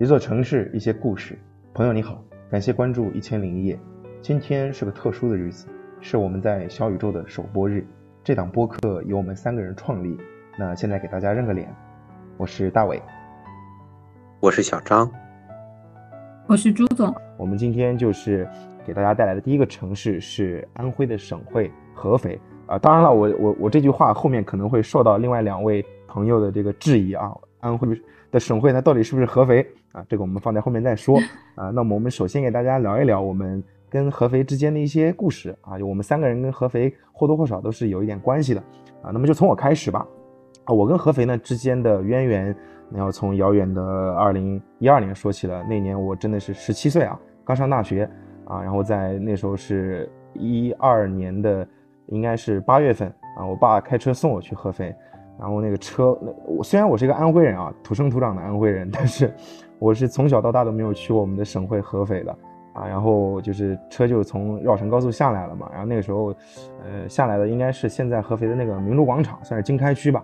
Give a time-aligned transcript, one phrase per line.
[0.00, 1.38] 一座城市，一些故事。
[1.74, 3.78] 朋友你好，感谢关注一千零一夜。
[4.22, 5.66] 今天是个特殊的日子，
[6.00, 7.86] 是我们在小宇宙的首播日。
[8.24, 10.16] 这档播客由我们三个人创立。
[10.58, 11.70] 那现在给大家认个脸，
[12.38, 12.98] 我是大伟，
[14.40, 15.06] 我是小张，
[16.48, 17.14] 我是朱总。
[17.36, 18.48] 我们今天就是
[18.86, 22.78] 给大家带来的第一个城市是安徽的省会合肥啊。
[22.78, 27.30] 当然了，我我我这句话后面可能会受到另外两位朋友的这个质疑啊。
[27.60, 27.88] 安徽
[28.30, 30.04] 的省会它到底是不是合肥啊？
[30.08, 31.18] 这个我们放在后面再说
[31.54, 31.70] 啊。
[31.70, 35.78] 那么我们首先给大家聊一聊我们跟合肥之间的一些故事啊。
[35.78, 38.60] 就我们三个人跟合肥或多或少都是有一点关系的
[39.02, 39.10] 啊。
[39.12, 40.06] 那么就从我开始吧。
[40.64, 42.54] 啊，我跟合肥呢之间的渊源，
[42.90, 43.82] 那要从遥远的
[44.14, 45.64] 二零一二年说起了。
[45.64, 48.08] 那年我真的是十七岁啊，刚上大学
[48.44, 48.62] 啊。
[48.62, 51.66] 然后在那时候是一二年的，
[52.06, 53.44] 应该是八月份啊。
[53.44, 54.94] 我爸开车送我去合肥，
[55.40, 59.34] 然后那个车，我虽然我是一个安徽人啊，土生土长的安徽人，但是
[59.78, 62.30] 我是从小到大都没有去过我们的省会合肥的
[62.74, 62.86] 啊。
[62.86, 65.66] 然后就是车就从绕城高速下来了嘛。
[65.72, 66.26] 然后那个时候，
[66.84, 70.22] 呃，下来的应该是现在合肥的那个明珠广场，算是经开区吧。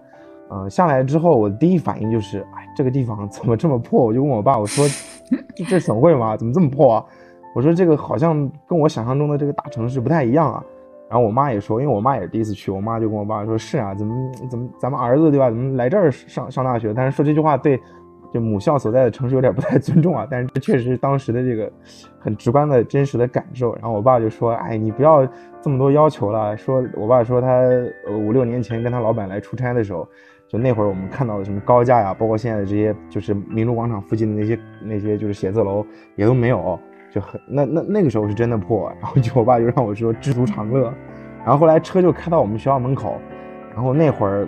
[0.50, 4.05] 嗯，下来之后，我第一反应就是，哎，这个地方怎么这么破？
[4.05, 4.84] 我就问我爸，我说，
[5.67, 6.36] 这省会吗？
[6.36, 7.05] 怎么这么破啊？
[7.55, 10.62] 我说这个好像跟我想象中的这个大城市不太一样啊。
[11.09, 14.15] 然后我妈也说，因为我妈也是第一次去，我妈就跟我爸说，是啊，怎么
[14.51, 15.48] 怎么咱们儿子对吧？
[15.48, 16.93] 怎么来这儿上上大学？
[16.95, 17.81] 但是说这句话对。
[18.35, 21.73] 就母校所在的城市有点不太尊重啊，但是这确实是当时的这个
[22.19, 23.73] 很直观的真实的感受。
[23.77, 25.25] 然后我爸就说：“哎，你不要
[25.63, 27.63] 这么多要求了。”说我爸说他
[28.11, 30.07] 五六年前跟他老板来出差的时候，
[30.48, 36.79] 就那会儿我们看到的什么高架呀，包括现在的这些就是明珠广场附近的那些那些就是写字楼也都没有，
[37.17, 38.92] 就很那那那个时候是真的破。
[39.00, 40.92] 然后就我爸就让我说知足常乐。
[41.39, 43.17] 然后后来车就开到我们学校门口，
[43.75, 44.47] 然后那会儿。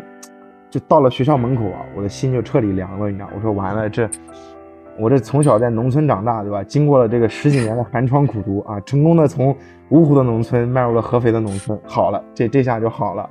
[0.70, 3.28] 就到了学校门口啊，我的心就彻底凉了，你知道？
[3.34, 4.06] 我说完了，这
[4.98, 6.62] 我这从小在农村长大，对吧？
[6.62, 9.56] 经过了这个十几年的寒窗苦读啊，成功的从
[9.88, 13.26] 芜湖的农村迈入了合肥的农村，好了，这这下就好了。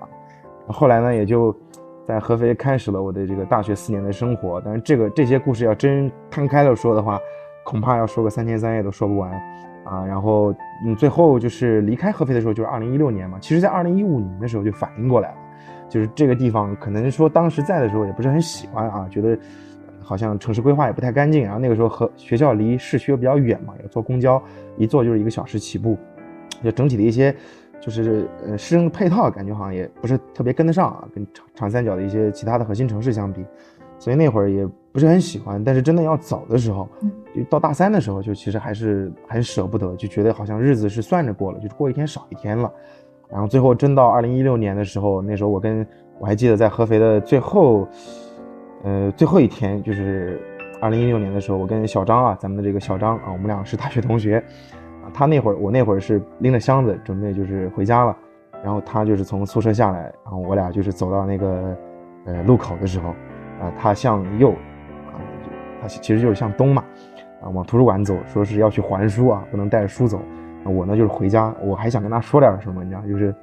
[0.66, 1.56] 后来呢，也就
[2.04, 4.60] 在合肥开始了我的这个大学四年的生活。
[4.66, 7.20] 但是这个这些故事要真摊开了说的话，
[7.68, 9.30] 恐怕要说个三天三夜都说不完
[9.84, 10.06] 啊。
[10.06, 10.56] 然后
[10.86, 13.38] 嗯，最后就是离开合肥的时候，就是二零一六年嘛。
[13.42, 15.38] 其实，在二零一五年的时候就反应过来了。
[15.90, 19.38] 就是这个地方，可能说当时在的时候也不是很喜欢啊，觉得
[20.02, 21.44] 好像城市规划也不太干净。
[21.44, 24.42] 然后那个时候和学校离市区又比较远嘛，要坐公交，
[24.78, 25.98] 一坐就是一个小时起步，
[26.64, 27.36] 就整体的一些
[27.82, 33.46] 就是呃市政配套感觉好像也不是特别跟得上啊，跟长长三角的一些其他的核心城市相比，
[33.98, 35.64] 所以那会儿也不是很喜欢。
[35.64, 36.90] 但是真的要走的时候，
[37.44, 42.72] 到大三的时候，就其实还是很舍不得，就觉得好像日子是算着过了，就是过一天少一天了。
[43.30, 45.86] 然后最后真到二零一六年的时候，那时候我跟
[46.18, 47.88] 我还记得在合肥的最后，
[48.84, 50.40] 呃最后一天，就是
[50.80, 54.38] 二零一六年的时候，我跟小张啊，咱们的这个小张啊，我们俩是大学同学，
[55.04, 58.16] 啊，他那会儿我那会儿是拎着箱子准备就是回家了，
[58.64, 61.78] 然后他就是从宿舍下来，然后我俩就是走到那个
[62.26, 63.10] 呃路口的时候，
[63.60, 65.20] 啊，他向右，啊，
[65.82, 66.82] 他其实就是向东嘛，
[67.48, 70.20] 啊，往图书馆走，说是要去还书啊，不能带着书走。
[70.66, 73.34] 我呢就是回家，我还想跟他说点什么，你知道，就是，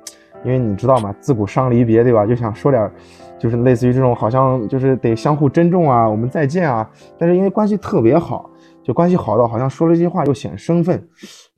[0.45, 2.27] 因为你知道嘛，自古伤离别，对吧？
[2.27, 2.91] 就想说点，
[3.39, 6.87] 就是类似于这种，好像就是得相互珍重啊，我们再见啊。
[7.17, 8.51] 但是因为关系特别好，
[8.83, 11.03] 就关系好到好像说了这些话又显生分，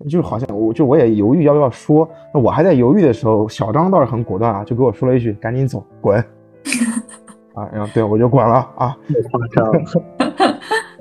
[0.09, 2.09] 就好像我就我也犹豫要不要说。
[2.33, 6.17] 那我还在犹豫的时候，小张倒是很果断啊，就给我说了一句：“赶紧走，滚！”
[7.55, 8.97] 啊，然后对我就滚了啊。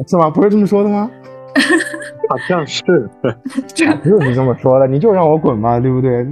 [0.07, 0.27] 是吗？
[0.31, 1.11] 不是这么说的吗？
[2.29, 3.09] 好像是，
[3.73, 3.85] 就
[4.21, 6.25] 是这么说的，你就让我滚嘛，对不对？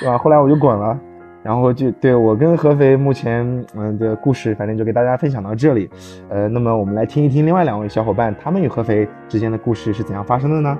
[0.00, 0.18] 对吧？
[0.18, 0.98] 后来我就滚了，
[1.42, 5.90] 然后就对我跟合肥目前嗯的故事，反正就给大家分享到这里。
[6.28, 10.78] 呃，那么我们来听一听另外两位小伙伴他们与合肥之间的故事是怎样发生的呢？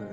[0.00, 0.06] 嗯，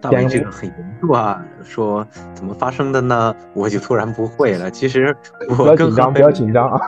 [0.00, 3.34] 大伟这个很严肃啊，说怎么发生的呢？
[3.52, 4.70] 我就突然不会了。
[4.70, 5.16] 其实
[5.56, 6.80] 不要紧张，不要紧张啊。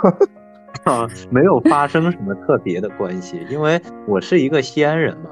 [0.84, 5.30] 啊， 没有发生什么特别的关系，因为我是一个西安人嘛，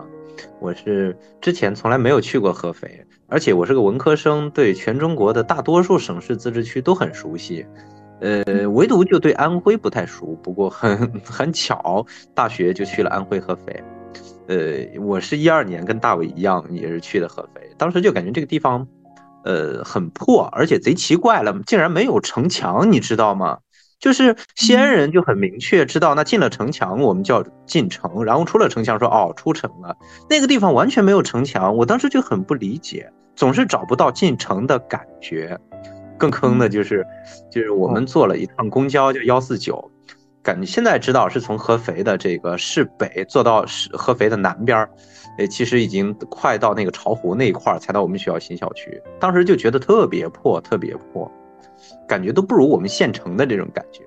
[0.60, 7.66] 我是之前从来没有去过合肥，而且我是个文科生，对全中国的大多数省市自治区都很熟悉，
[8.20, 10.38] 呃，唯独就对安徽不太熟。
[10.42, 12.04] 不过很 很巧，
[12.34, 13.82] 大学就去了安徽合肥。
[14.46, 18.87] 呃，我是一二年跟大伟一样，也是去的合肥，当时就感觉这个地方，
[19.44, 23.58] 呃，很破，而且贼奇怪了，竟然没有城墙，你知道吗？
[24.00, 29.94] 就是西安人就很明确知道，那进了城墙，我们叫进城；然后出了城墙，说哦出城了。
[30.29, 35.58] 那个地方完全没有城墙，我当时就很不理解，总是找不到进城的感觉。
[36.19, 37.06] 更坑的就是，
[37.50, 39.91] 就是我们坐了一趟公交，叫幺四九，
[40.43, 44.91] 感觉现在知道是从合肥的这个市北坐到市合肥的南边儿，
[45.38, 49.02] 诶，其实已经快到那个巢湖那一块儿才到我们学校新校区。
[49.19, 51.31] 当时就觉得特别破，特别破，
[52.06, 54.04] 感觉都不如我们县城的这种感觉。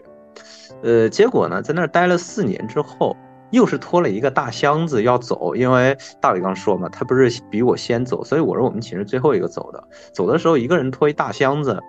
[0.84, 3.16] 呃，结果呢，在那儿待了四年之后，
[3.52, 9.84] 又是拖了一个大箱子要走，因为大伟刚说嘛，他不是比我先走，所以我是我们寝室最后一个走的。
[10.14, 11.80] 走的时候，一个人拖一大箱子，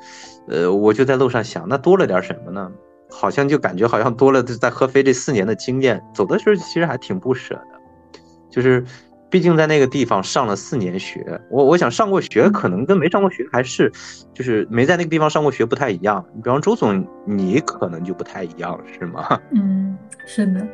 [0.49, 2.71] 呃，我就在路上想，那多了点什么呢？
[3.11, 8.19] 好像就感觉好像多了在合肥这四年的经验，走的时候其实还挺不舍的，
[8.51, 8.85] 就是
[9.35, 13.91] 毕竟在那个地方上了四年学，我我想上过学可能跟没上过学还是
[14.33, 16.25] 就是没在那个地方上过学不太一样。
[16.41, 19.41] 比方周总，你可能就不太一样，是吗？
[19.51, 20.65] 嗯，是的。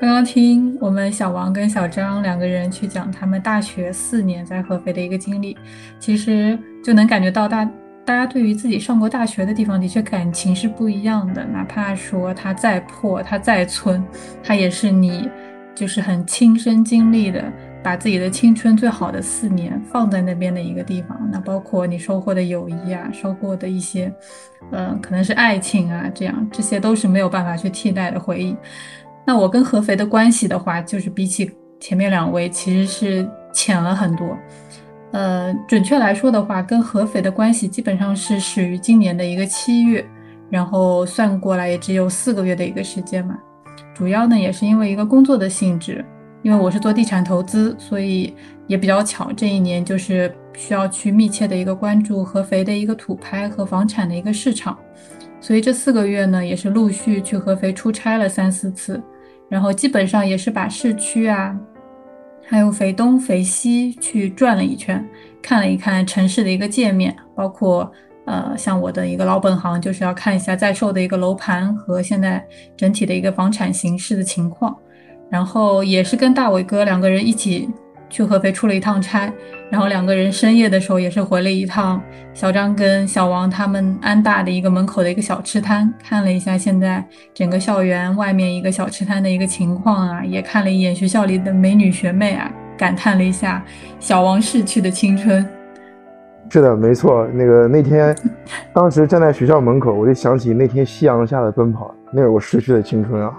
[0.00, 5.54] 刚刚听我们小王跟小张两个人去讲他们大学四年在合肥的一个经历，
[5.98, 7.70] 其实就能感觉到大。
[8.06, 11.44] 大家对于自己上过大学的地方，的确感情是不一样的。
[11.44, 14.02] 哪怕说它再破，它再村，
[14.42, 15.28] 它也是你
[15.74, 17.44] 就是很亲身经历的，
[17.82, 21.18] 把自己的青春最好的四年放在那边的一个地方。
[21.32, 24.12] 那包括你收获的友谊啊，收获的一些，
[24.72, 28.56] 嗯，可能是爱情啊，这样这些都是没有办法去替代的回忆。
[29.26, 34.36] 那我跟合肥的关系的话，就是比起前面两位，其实是浅了很多。
[35.12, 40.04] 呃，准确来说的话，跟合肥的关系基本上是始于今年的一个七月，
[40.48, 43.36] 然后算过来也只有四个月的一个时间嘛。
[43.94, 46.04] 主要呢也是因为一个工作的性质，
[46.42, 48.34] 因为我是做地产投资，所以
[48.66, 54.78] 也比较巧，这一年就是需要去密切的一个关注合肥的一个土拍和房产的一个市场，
[55.40, 59.02] 所以这四个月呢也是陆续去合肥出差了三四次，
[59.48, 61.58] 然后基本上也是把市区啊。
[62.48, 65.06] 还有肥东、肥西去转了一圈，
[65.40, 67.88] 看了一看城市的一个界面，包括
[68.24, 72.44] 呃，像我的一个老本行，就是要看一下在售的一个楼盘和现在
[72.76, 74.76] 整体的一个房产形势的情况，
[75.30, 77.68] 然后也是跟大伟哥两个人一起。
[78.12, 79.32] 去合肥出了一趟差，
[79.70, 82.02] 然后两个人深夜的时候也是回了一趟
[82.34, 93.64] 小张跟小王他们安大的一个门口的一个小吃摊，看了一下现在整个校园外面一个小吃摊的一个情况啊，也看了一眼学校里的美女学妹啊，感叹了一下
[94.00, 95.48] 小王逝去的青春。
[96.50, 98.12] 是的，没错，那个那天，
[98.74, 103.32] 当时站在学校门口，我就想起那天夕阳下的奔跑，那是我逝去的青春啊。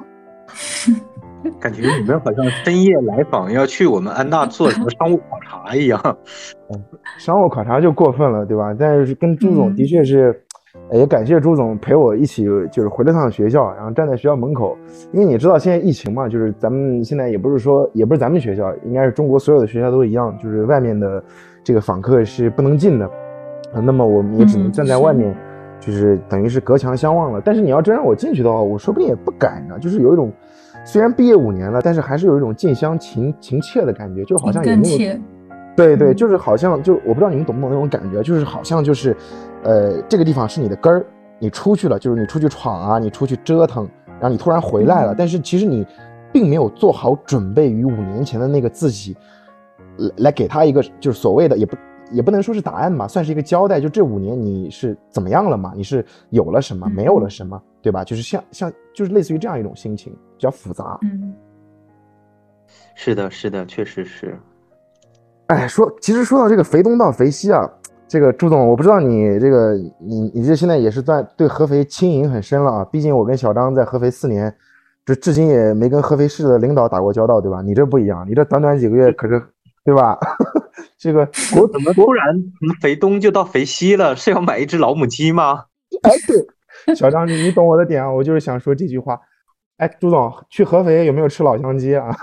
[1.59, 6.17] 感觉你们好像深夜来访，要去我们安大做什么商务考察一样。
[7.17, 8.75] 商务考察就过分了，对吧？
[8.77, 10.43] 但是跟朱总的确是，
[10.91, 14.77] 也感谢朱总陪我一起，就是回了趟学校，然后站在学校门口。
[15.11, 21.23] 因为你知道现在疫情嘛，就是咱们现在也不是说，也不是咱们学校，应该是中国所有的学校都一样，就是外面的
[21.63, 23.09] 这个访客是不能进的。
[23.73, 25.35] 那么我们也只能站在外面，
[25.79, 27.41] 就是等于是隔墙相望了。
[27.43, 30.31] 但是你要真让我进去的话，我说不定也不敢呢，就是有一种。
[30.83, 35.19] 虽然毕业五年了，但是还是有一种近乡情情怯的感觉，就好像也没有，
[35.75, 39.15] 对对，就是好像就我不知道你们懂不懂那种感觉，就是好像就是，
[39.63, 41.05] 呃，这个地方是你的根儿，
[41.39, 43.87] 你出去了，就是你出去闯啊，你出去折腾，
[44.19, 45.85] 然后你突然回来了，但是其实你
[46.31, 49.15] 并没有做好准备，于五年前的那个自己，
[49.97, 51.75] 来来给他一个就是所谓的也不。
[52.13, 53.79] 也不能说是答案吧，算是一个交代。
[53.79, 55.71] 就这五年你是怎么样了嘛？
[55.73, 58.03] 你是有了什么，没有了什么，对吧？
[58.03, 60.97] 就是像像就是类似于这样一种心情，比较复杂。
[61.03, 61.35] 嗯，
[62.95, 64.35] 是的，是的，确实是。
[65.45, 67.69] 哎，说其实说到这个肥东到肥西啊，
[68.07, 72.85] 这个朱总，我不知道你这个你你这现在也是在对合肥经营很深了啊。
[72.85, 74.51] 毕竟我跟小张在合肥四年，
[75.05, 77.61] 这至今也没跟合肥市的领导打过交道，对吧？
[77.61, 79.39] 你这不一样，你这短短几个月可是。
[79.83, 80.15] 对吧？
[80.95, 81.21] 这个
[81.57, 82.23] 我怎么突然
[82.59, 84.15] 从肥东就到肥西了？
[84.15, 85.65] 是要买一只老母鸡吗？
[86.03, 88.11] 哎，对，小张，你你懂我的点啊！
[88.13, 89.19] 我就是想说这句话。
[89.81, 92.15] 哎，朱总，去合肥有没有吃老乡鸡啊？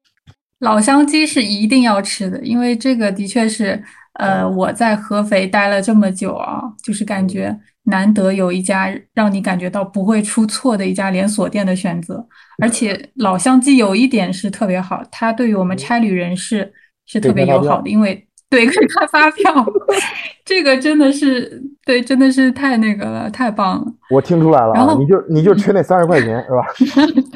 [0.60, 3.82] 老乡鸡是一定要吃的，因为这个的确是，
[4.14, 12.26] 呃，我在合肥待了这么久啊，就是感觉难得有一家让你感觉到不会出错的一家连锁店的选择。
[12.60, 16.70] 而且老乡鸡有一点是特别好，它对于我们差旅人士。
[17.10, 19.66] 是特别友好的，因为 对可以开发票，
[20.42, 23.92] 这个真的是对，真的是太那个了，太棒了。
[24.08, 26.66] 我听出来了，然后你就你就缺那三十块钱 是吧？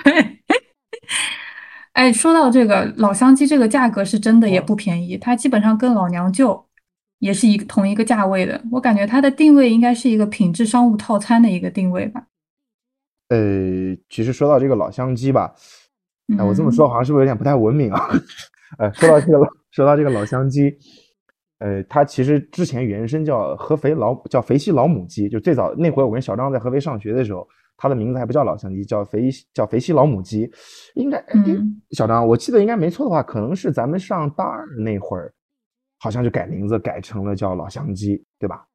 [0.02, 0.38] 对。
[1.92, 6.64] 哎，说到这个老乡鸡，这个价格是真的也不便宜，它基本上跟老娘舅
[7.18, 8.58] 也是一个同一个价位的。
[8.70, 12.22] 我感觉它的定位应该是一个品质商务套餐的一个定位吧。
[13.28, 15.54] 呃，其实说到这个老乡鸡吧，
[16.38, 18.08] 哎，我这么说好像是不是有点不太文明啊？
[18.78, 19.46] 哎，说到这个老。
[19.72, 20.76] 说到这个老乡鸡，
[21.62, 30.50] 呃，它其实之前原声叫合肥老叫肥西老母鸡，就最早那会儿我跟小张在合肥上学的时候，它的名字还不叫老乡鸡，叫肥叫肥西老母鸡，
[30.96, 35.32] 应该嗯小张，我记得应该没错的话，可能是咱们上大二那会儿，
[36.00, 38.66] 好像就改名字改成了叫老乡鸡，对吧？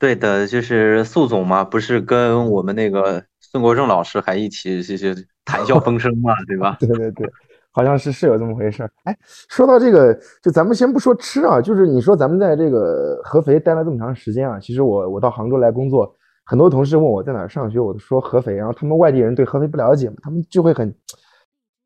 [0.00, 6.76] 对的，就是宿总嘛，不是跟我们那个孙国正老师还一起就是谈笑风生嘛，对吧？
[6.80, 7.30] 对 对对，
[7.78, 8.90] 好像是是有这么回事儿。
[9.04, 9.16] 哎，
[9.48, 16.12] 说到这个，就咱们先不说吃啊，就是你说咱们在这个合肥待了这么长时间啊，其实我我到杭州来工作，
[16.44, 20.92] 很多同事问我在哪儿上学，我都说合肥，然后他们外地人对合肥不了解嘛，他们就会很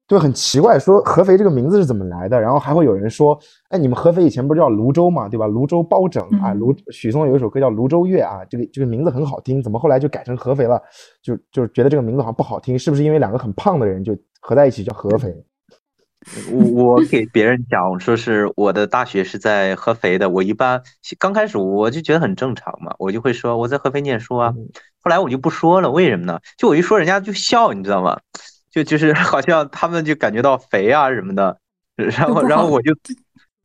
[0.09, 5.47] 就很奇怪，说合肥这个名字是怎么来的，然后还会有人说，哎，你们合肥以前不是叫泸州嘛，对吧？
[5.47, 10.81] 泸州包拯啊，嗯泸许嵩有一首歌叫《泸州月》啊，这个这个名字很好听，怎么后来就改成合肥了？
[11.23, 15.35] 就就是觉得这个名字好像不好听，是不是因为两个很胖的人就合在一起叫合肥？
[16.51, 20.83] 我我给别人讲说是我的大学是在合肥的，我一般
[21.19, 24.55] 刚开始我就觉得很正常嘛，我就会说我在合肥念书啊，
[25.03, 26.41] 后来我就不说了，为什么呢？
[26.57, 28.19] 就我一说人家就笑，你知道吗？
[28.71, 31.59] 就就是 好像他们就感觉到肥啊什么的，
[31.97, 32.93] 然后然后我就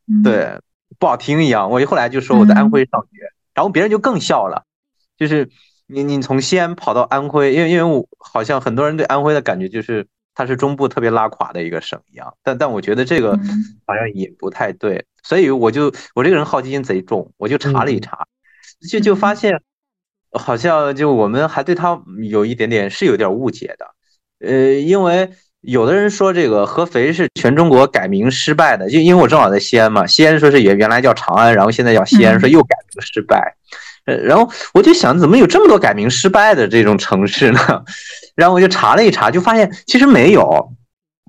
[0.07, 0.59] 嗯，对
[0.99, 3.19] 不好听一样，我后来就说我在安徽上学，
[3.53, 4.63] 然后别人就更笑了，
[5.17, 5.49] 就是
[5.85, 10.07] 你你从西安跑到安徽，因为因为我好像很多人对安徽的感觉就是
[10.37, 13.63] 它是中部特别拉垮的一个省一样，但但我觉得这个嗯。
[13.87, 18.27] 好像也不太对，所以我就我这个人好奇心贼重，我就查了一查，
[18.87, 19.59] 就就发现
[20.31, 23.87] 好像就我们还对他有一点点是有点误解的，
[24.47, 25.31] 呃，因为。
[25.61, 32.39] 有的人说这个合肥是全中国改名失败的，就因为我正好在西安嘛，西安说是原原来叫长安，然后现在叫西安，嗯。
[32.39, 33.55] 说又改名失败，
[34.07, 37.59] 呃，然后我就想怎么有这么多改名失败的这种城市呢？
[38.35, 40.71] 然后我就查了一查，就发现其实没有，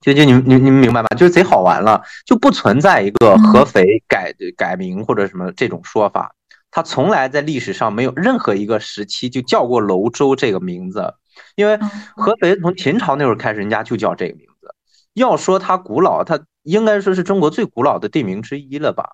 [0.00, 1.08] 就就你你你们明白吧？
[1.16, 6.32] 就是贼好玩了，就不存在一个合肥改改名或者什么这种说法，
[6.70, 11.14] 它从来在历史上没有任何一个时期就叫过泸州这个名字。
[11.56, 14.74] 因为嗯合肥从秦朝那会儿开始，人家就叫这个名字。
[15.14, 19.04] 要说它古老，它应该说是中国最古老的地名之一了吧？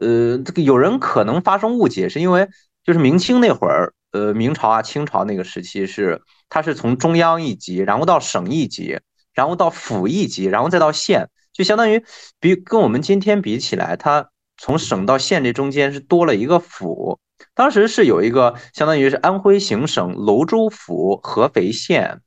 [0.00, 2.48] 呃，这个有人可能发生误解，是因为
[2.88, 8.98] 就是明清那会儿，呃，明朝啊、清朝那个时期是它是从中央一级，然后到省一级，
[9.34, 12.02] 然后到府一级，然后再到县，就相当于
[12.40, 17.20] 比跟我们今天比起来，它从省到县这中间是多了一个府。
[17.54, 22.22] 当时是有一个相当于是安徽行省泸州府合肥县，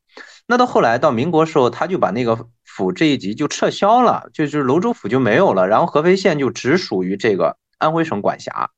[0.45, 8.69] 那到后来到民国时候，他就把那个府这一级就撤销了，就是泸州府就没有了，然后合肥县就只属于这个安徽省管辖。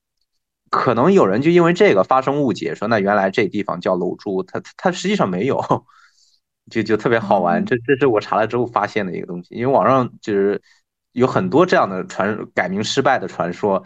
[0.74, 5.62] 可能有人就因为这个发生误解，说那原来这地方叫楼珠，它它实际上没有，
[6.72, 7.64] 就就特别好玩。
[7.64, 10.60] 这这是我查了之后发现的一个东西，因为网上就是
[11.12, 13.84] 有很多这样的传改名失败的传说。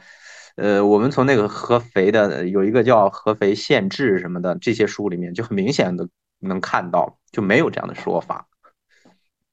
[0.55, 6.07] 呃，我们从那个合肥的有一个叫《合肥县志》什么的这些书里面，就很明显的
[6.39, 8.47] 能看到，就没有这样的说法，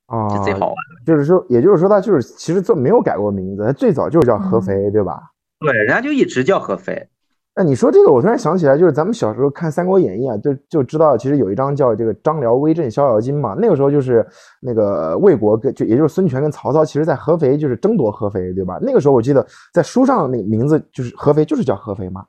[0.06, 0.76] 啊，这贼好玩。
[1.04, 5.20] 就是说，也就是说，他就是其实这没有改过名字，他最早就是叫合肥，对吧？
[5.58, 7.08] 对，人家就一直叫合肥。
[7.56, 13.54] 那你说这个，我突然想起来，就是咱们小时候看《三国演义》啊，就就知道其实有一章叫这个张辽威震逍遥津嘛。
[13.56, 14.26] 那个时候就是
[14.61, 18.78] 那个魏国跟就也就是孙权跟曹操，其实在合肥就是争夺合肥，对吧？
[18.82, 22.25] 那个时候我记得在书上那个名字就是合肥，就是叫合肥嘛。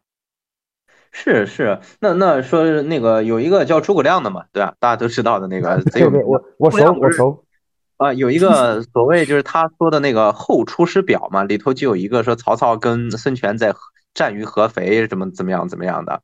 [1.11, 4.75] 是是，那那说那个有一个叫诸葛亮的嘛，对吧？
[4.79, 7.43] 大家都知道的那个 贼有我我熟我熟。
[7.97, 13.73] 啊，有一个所谓就是他说的那个《后出师表》嘛，里头就有一个说曹操跟孙权在
[14.15, 16.23] 战于合肥，怎么怎么样怎么样的，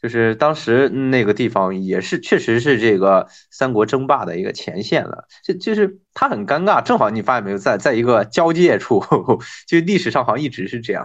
[0.00, 9.02] 就是当时那个地方也是确实是这个三国争霸的一个前线了，就就是他很尴尬，正好你发现没有，在在一个交界处，
[9.66, 11.04] 就历史上好像一直是这样。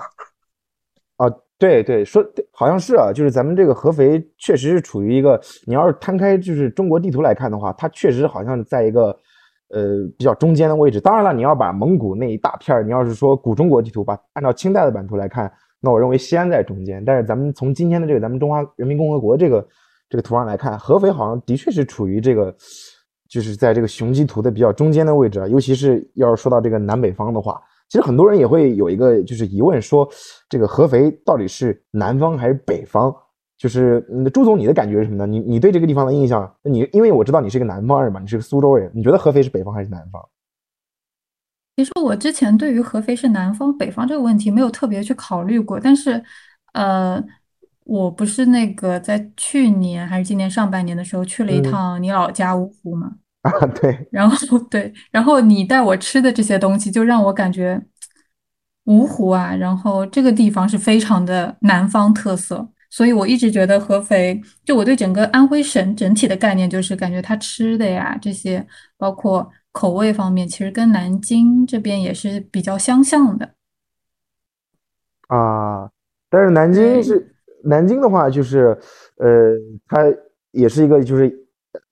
[1.18, 1.26] 啊，
[1.58, 9.18] 对对，说好像是啊，就是咱们这个合肥确实是处于一个，你要是摊开就是中国地图来看的话，它确实好像是在一个。
[9.72, 11.00] 呃，比较中间的位置。
[11.00, 17.04] 当然了，你要把蒙古那一大片儿，你要是说古中国地图，把按照清代的版图来看，那我认为西安在中间。
[17.04, 19.68] 但是咱们从今天的这个咱们中华人民共和国这个
[20.10, 22.56] 这个图上来看，合肥好像的确是处于这个，
[23.28, 25.48] 就是在这个雄鸡图的比较中间的位置啊。
[25.48, 30.08] 尤其是要说到这个南北方的话，其实很多人也会有一个就是疑问，说
[30.50, 33.16] 这个合肥到底是南方还是北方？
[33.58, 34.00] 就是
[34.34, 35.28] 朱总，你的感觉是什么呢？
[35.28, 40.26] 你你对这个地方的印象，你因为我知道你是个南方人嘛，你是个苏州人，你觉得合肥是北方还是南方？
[41.80, 46.22] 其实我之前对于合肥是南方北方这个问题没有特别去考虑过，但是，
[46.74, 47.24] 呃，
[47.86, 53.14] 我不是那个在去年还是今年上半年的时候去了一趟你老家芜湖嘛？
[53.44, 53.98] 啊，对。
[54.12, 57.82] 然后对，然后你带我吃的这些东西，就让我感觉。
[58.84, 68.66] 芜湖啊，然后这个地方是非常的南方特色，所以我一直觉得合肥，就我对整个安徽省整体的概念就是感觉它吃的呀这些，
[68.98, 73.52] 包括口味方面，其实跟南京这边也是比较相像的。
[75.30, 75.90] 啊，
[76.30, 77.34] 但是南京是
[77.64, 78.78] 南京的话，就是
[79.20, 79.56] 呃，
[79.88, 80.00] 它
[80.52, 81.30] 也是一个就是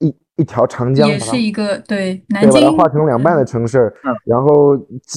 [0.00, 3.90] 一一条长江，也是一个对南对，把京它划成两半的城市。
[4.04, 4.76] 嗯然后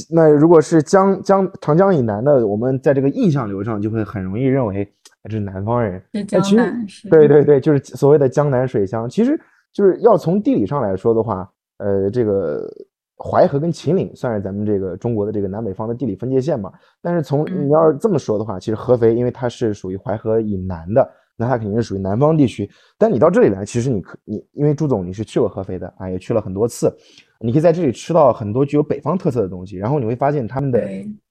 [0.10, 4.90] 那如果是江江长江以南的，我们在这个印象流上就会很容易认为
[5.24, 6.02] 哎这是南方人。
[6.14, 9.10] 是江其实南是，对对对，就是所谓的江南水乡。
[9.10, 9.38] 其实
[9.74, 11.52] 就是要从地理上来说的话，
[11.82, 12.70] 呃，这个
[13.18, 16.72] 淮河跟秦岭算是咱们这个中国的这个南北方的地理分界线嘛。
[17.02, 22.70] 但是从嗯你要是这么说的话，其实合肥因为它是属于淮河以南的，那它肯定是属于南方地区。
[22.98, 26.96] 但你到这里来，其实你可你因为朱总你是去过合肥的啊，也去了很多次，
[27.40, 30.80] 你可以在这里吃到很多具有北方特色的东西，然后你会发现他们的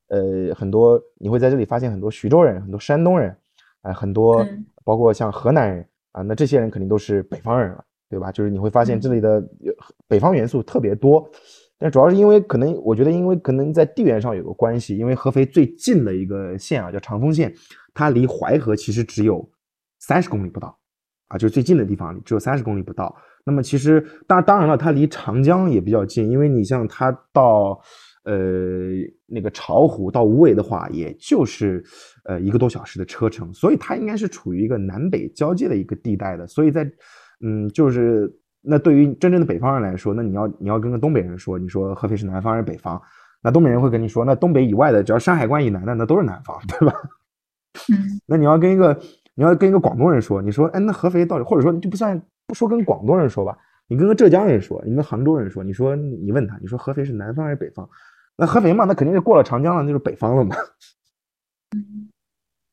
[0.09, 3.37] 呃很多，你会在这里发现很多徐州人、很多山东人，
[3.83, 8.33] 啊、很多嗯包括像河南人啊，那这些人肯定都是北方人了，对吧？
[8.33, 9.73] 就是你会发现这里的呃
[10.09, 11.27] 北方元素特别多，
[11.79, 17.55] 但主要是因为可能我觉得因为可能在地缘上有个关系，因为合肥最近的一个县啊叫长丰县，
[17.95, 19.49] 它离淮河其实只有
[20.01, 20.77] 三十公里不到。
[21.29, 23.15] 啊，就是最近的地方只有三十公里不到。
[23.45, 27.81] 那么其实当当然了，它离长江也比较近，因为你像它到
[28.25, 28.35] 呃
[29.27, 31.85] 那个巢湖到无为的话，也就是
[32.25, 36.45] 呃一个多小时的车程，所以它应该是处于一个南北交界的一个地带的。
[36.49, 36.85] 所以在
[37.41, 43.01] 嗯，就是那对于真正的北方人来说，那你要你要跟个东北人说，你说合肥是南方还是北方？
[43.43, 46.95] 那东北人会跟你说，那东北以外的，只要山海关以南的，那都是南方，对吧？
[47.89, 49.01] 嗯那你要跟一个
[49.35, 53.57] 你要跟一个广东人说，你说，哎，那合肥到底，或者说你就不算不说跟广东人说吧，
[53.89, 57.89] 你跟个浙江人说，你跟杭州人说，你说你问他，你说合肥是南方还是北方？
[58.37, 60.55] 那合肥嘛，那肯定是过了长江了，那就是北方了嘛。
[61.77, 62.09] 嗯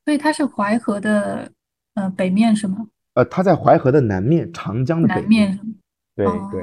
[0.04, 1.50] 所以它是淮河的
[1.94, 2.86] 呃北面是吗？
[3.18, 5.58] 呃，它在淮河的南面，长江的北面？
[6.14, 6.62] 对哦对，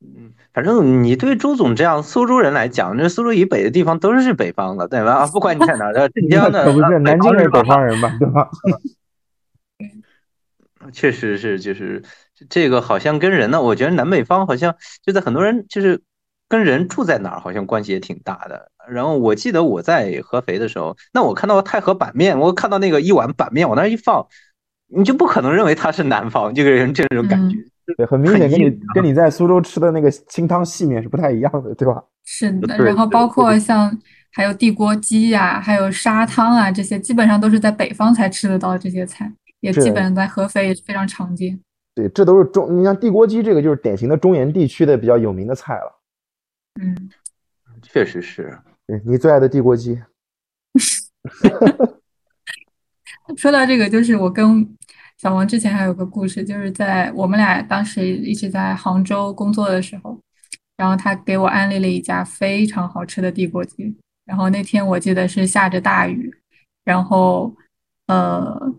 [0.00, 5.12] 嗯，反正你对周总这样苏州人来讲，那苏州以北的地方都是北方的，对吧？
[5.12, 8.48] 啊，不管你在哪儿的， 镇江的，可不是，啊南京人是北方人吧，对吧？
[10.90, 12.02] 确实是，就是
[12.48, 16.00] 这个好像跟人呢，我觉得南北方好像就在很多人就是
[16.48, 18.70] 跟人住在哪儿，好像关系也挺大的。
[18.88, 24.26] 然后我记得我在合肥的时候，那我看到太和板面，我看到那个一碗板面往那儿一放，
[24.94, 27.56] 你就不可能认为它是南方，这个人这种感觉。
[27.96, 32.02] 对，很明显跟你跟你在苏州吃的那个清汤细面是不太一样的，对吧？
[32.24, 33.98] 是的，然后包括像
[34.30, 41.58] 还有地锅鸡呀、还有沙汤啊，这些基本上都是在北方才吃得到这些菜，也基本上在合肥也是非常常见。
[41.94, 46.00] 对，这都是中，你像地锅鸡这个就是典型的中原地区的比较有名的菜了。
[46.80, 47.10] 嗯，
[47.82, 50.00] 确实是，对你最爱的地锅鸡，
[53.36, 54.66] 说到这个，就是我跟
[55.22, 60.18] 小王之前还有个故事，就是在我们俩当时一直在杭州工作的时候，
[60.76, 63.96] 然后他给我安利了一家非常好吃的地锅鸡。
[64.24, 66.34] 然后那天我记得是下着大雨，
[66.84, 67.54] 然后
[68.08, 68.74] 呃，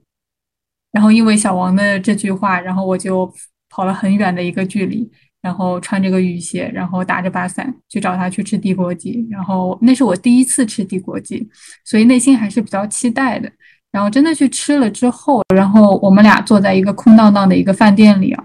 [0.92, 3.34] 然后因为小王的这句话，然后我就
[3.70, 5.10] 跑了很远的一个距离，
[5.42, 9.26] 然后穿着个雨鞋，然后打着把伞去找他去吃地锅鸡。
[9.32, 11.50] 然后那是我第一次吃地锅鸡，
[11.86, 13.50] 所以内心还是比较期待的。
[13.94, 18.44] 然后真的去吃了之后，然后我们俩坐在一个空荡荡的一个饭店里啊，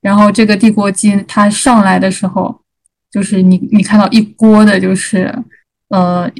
[0.00, 2.62] 然后这个地锅鸡它上来的时候，
[3.10, 5.30] 就是你你看到一锅的，就是
[5.90, 6.30] 呃，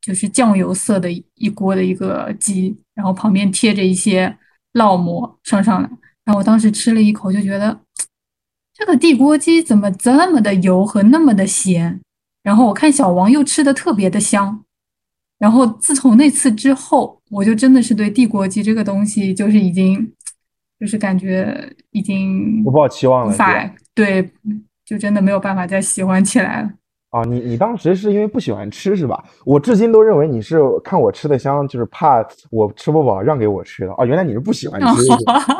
[0.00, 4.36] 就是酱油色的一锅的一个鸡，然后旁边贴着一些
[4.74, 5.88] 烙馍上上来，
[6.24, 7.80] 然后我当时吃了一口就觉得，
[8.72, 12.00] 这个地锅鸡怎么这么的油和那么的咸？
[12.44, 14.62] 然后我看小王又吃的特别的香。
[15.40, 20.12] 然后自从那次之后，我就真的是对地锅鸡这个东西，就是已经，
[20.78, 23.74] 就是感觉已经不抱期望了，无法？
[23.94, 24.30] 对，
[24.84, 26.70] 就真的没有办法再喜欢起来了。
[27.08, 29.24] 啊，你你当时是因为不喜欢吃是吧？
[29.46, 33.92] 我至今都认为你是看我吃的香，就是怕我吃不饱让给我吃的。
[33.94, 34.86] 哦，原来你是不喜欢吃，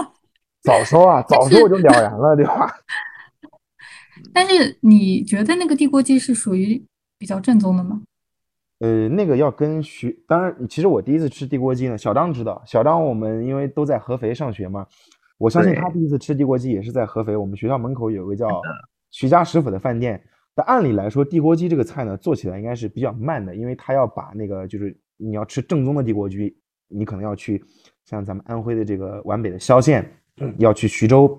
[0.62, 2.70] 早说啊，早说我就了然了，对吧？
[4.32, 6.84] 但是你觉得那个地锅鸡是属于
[7.18, 8.02] 比较正宗的吗？
[8.80, 14.86] 呃，那个要跟徐，当然，其实我第一次吃地锅鸡呢，小张知道，小张我们因为都在合肥上学嘛，
[15.38, 18.48] 我相信他第一次吃地锅鸡也是在合肥，我们学校门口有个叫
[19.10, 20.22] 徐家食府的饭店。
[20.54, 26.56] 但按理来说，地锅鸡这个菜呢，做起来应该是比较慢的，因为他要把那个就是你要吃正宗的地锅鸡，
[26.88, 27.62] 你可能要去
[28.04, 30.10] 像咱们安徽的这个皖北的萧县，
[30.58, 31.38] 要去徐州、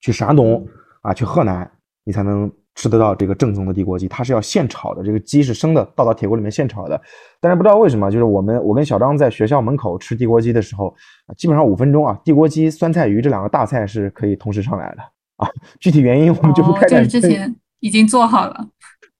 [0.00, 0.66] 去山东
[1.00, 1.68] 啊、去河南，
[2.04, 7.00] 你才能吃得到这个正宗的地锅鸡，它是要现炒的，这个鸡是生的，倒到铁锅里面现炒的。
[7.40, 10.94] 但是不知道为什么，就是我们我跟小张在学校门口吃地锅鸡的时候，
[11.36, 15.02] 基本上五分钟啊，地锅鸡、酸菜鱼这两个大菜是可以同时上来的
[15.36, 15.48] 啊。
[15.80, 17.02] 具体原因我们就不开展。
[17.02, 18.68] 就是之前已经做好了。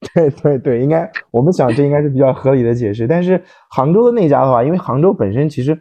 [0.13, 3.07] 对对对，应该我们想这应该是比较合理的解释。
[3.07, 5.75] 但是杭州的那家的话，因为杭州本身其实，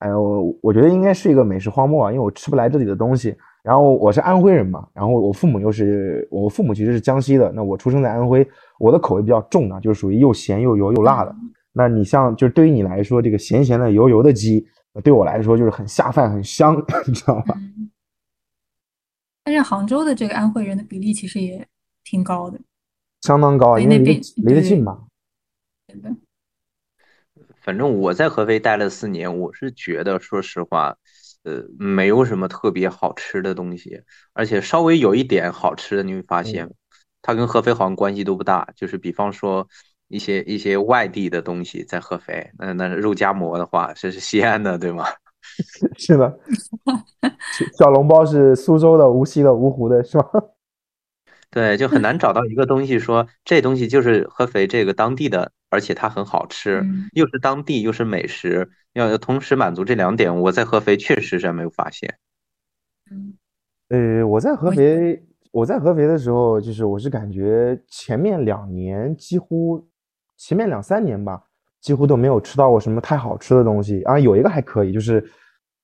[0.00, 3.36] 哎我，我觉得应该是一个美食荒漠啊，因为我吃不来这里的东西。
[3.62, 8.44] 然后我是安徽人嘛，然后我父母又是我父母其实是江西的，那我出生在安徽，
[8.80, 11.32] 我的口味比较重啊，就是属于又咸又油又辣的。
[11.72, 14.66] 那你像就是对于你来说，这个咸咸的油油的鸡，
[15.04, 17.56] 对我来说就是很下饭很香， 你知道吧？
[19.44, 21.66] 但是杭州的这个安徽人的比例其实也
[22.02, 22.60] 挺高的，
[23.20, 25.04] 相当高，因为离离得近嘛。
[25.86, 26.14] 对的。
[27.60, 30.96] 反正我在合肥待了四年，我是觉得，说实话。
[31.44, 34.00] 呃，没有什么特别好吃的东西，
[34.32, 36.70] 而且稍微有一点好吃的，你会发现，
[37.20, 38.68] 它跟合肥好像关系都不大。
[38.76, 39.66] 就是比方说
[40.08, 45.04] 一些一些外地的东西在合肥，那那肉夹馍的话，这是西安的，对吗？
[45.98, 46.38] 是的，
[47.76, 50.24] 小笼包是苏州的、无锡的、芜湖的，是吧？
[51.52, 62.14] 对，就很难找到一个东西说这东西就是合肥这个当地的，而且它很好吃，又是当地又是美食，要同时满足这两点，我在合肥确实是没有发现。
[63.10, 63.34] 嗯，
[63.90, 69.86] 呃，我在合肥，我在合肥的时候，就是我是感觉前面两年几乎，
[70.38, 71.44] 前面两三年吧，
[71.82, 74.18] 几乎都没有吃到过什么太好吃的东西啊。
[74.18, 75.22] 有一个还可以，就是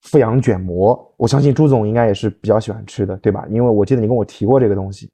[0.01, 3.47] 阜阳卷馍，我相信朱总应该也是比较喜欢吃的，对吧？
[3.51, 5.11] 因为我记得你跟我提过这个东西。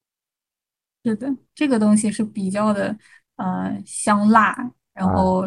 [1.05, 2.97] 是的，这个东西是比较的，
[3.37, 4.57] 呃，香辣，
[4.95, 5.47] 然后，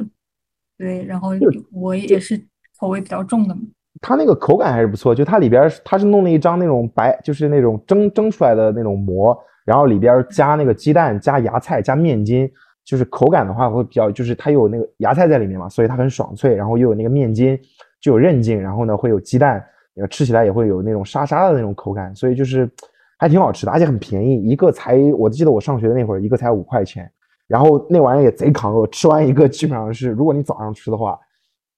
[0.78, 1.32] 对，然后
[1.72, 2.39] 我也是
[2.80, 3.62] 口味比较重的嘛。
[4.00, 12.48] 它那个口感还是不错，就它里边它是弄了一张那种白，就是那种蒸蒸出来的那种馍，然后里边加那个鸡蛋、加芽菜、加面筋，
[12.86, 17.60] 就是口感的话会比较，就是它有那个芽菜在里面嘛，所以它很爽脆，然后又有那个面筋，
[18.00, 19.65] 就有韧劲，然后呢会有鸡蛋，
[20.12, 22.70] 吃起来也会有那种沙沙的那种口感，所以就是。
[23.17, 27.12] 还挺好吃的，而且很便宜，一个才我记得我上学的那会儿，一个才五块钱。
[27.47, 31.17] 然后那玩意儿也贼扛饿，吃完一个基本上是，如果你早上吃的话，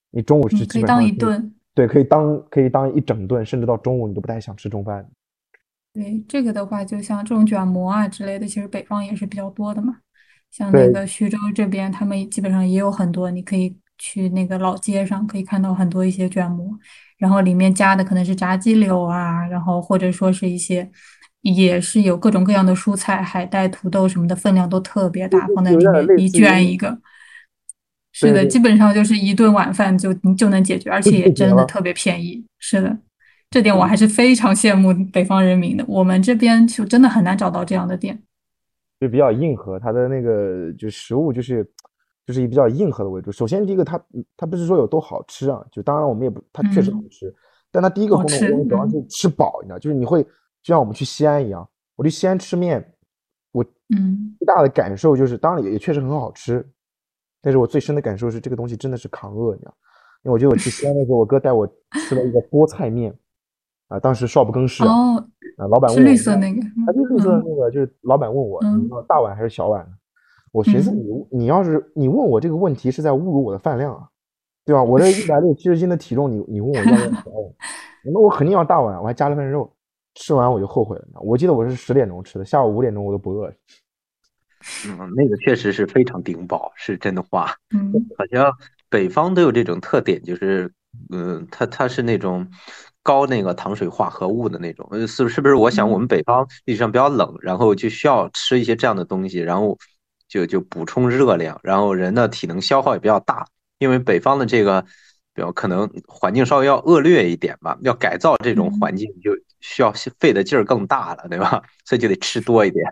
[0.10, 1.54] 你中午吃可以当一顿。
[1.76, 5.08] 对，可以当可以当一整顿，甚至到中午你都不太想吃中饭。
[5.94, 9.96] 对这个的话，就像这种卷馍啊之类的，其实北方也是比较多的嘛。
[10.50, 16.68] 像那个徐州这边，他们基本上也有很多，你可以去那个老街上可以看到很多一些卷馍，
[17.20, 20.90] 然后里面加的可能是炸鸡柳啊，然后或者说是一些。
[21.42, 26.98] 也是有各种各样的蔬菜，海带、土豆什么的，分量都特别大，放在里面一卷一个。
[28.12, 32.44] 是的，基本上就是一顿晚饭就就能解决，而且也真的特别便宜。
[32.58, 32.98] 是的，
[33.50, 35.86] 这点我还是非常羡慕北方人民的。
[35.88, 38.22] 我们这边就真的很难找到这样的店，
[39.00, 41.64] 就比较硬核，它的那个就食物就是
[42.26, 43.32] 就是以比较硬核的为主。
[43.32, 44.02] 首先第一个，它
[44.36, 47.34] 它不是说有多好吃啊，就当然我们也不，它确实好吃，
[47.72, 50.26] 但它第一个功能主要是吃饱，你知道，就是你会。
[50.70, 52.94] 就像我们去西安一样，我去西安吃面，
[53.54, 56.64] 我嗯最大的感受就是，当然也也确实很好吃，
[57.42, 59.74] 但是我最深的感受是这个东西真的是扛饿，你知道？
[60.22, 63.12] 因为我记得我去西安的时候，我哥带我吃了一个菠菜面，
[63.88, 65.16] 啊，当时少不更事哦，
[65.58, 69.92] 啊，老板问我，绿色那个，他就绿色那个，就是老板问我，你要大碗还是小碗？
[70.52, 74.08] 我寻思你你要是你问我这个问题是在侮辱我的饭量啊，
[74.66, 74.84] 对吧？
[74.84, 77.54] 我这一百六七十斤的体重，你你问我要不要小碗？
[78.06, 79.68] 那我肯定要大碗，我还加了份肉。
[80.22, 83.50] 吃完我就后悔了，我记得我是十点钟吃的，下午五点钟我都不饿。
[84.86, 87.56] 嗯，那个确实是非常顶饱，是真的话。
[87.74, 88.52] 嗯， 好像
[88.90, 90.70] 北方都有这种特点，就是，
[91.10, 92.46] 嗯，它它是那种
[93.02, 95.56] 高那个糖水化合物的那种，是是不是？
[95.56, 99.78] 我想我们北方历史上比较冷，然后就需要吃一些这样的东西，然后
[100.28, 104.86] 就就补充热量，然后人的体能消耗也比较大，因为北方的这个。
[105.56, 111.62] 可能环境稍微要恶劣一点吧，要改造这种环境就需要费的劲儿更大了，对吧？
[111.86, 112.86] 所以就得吃多一点，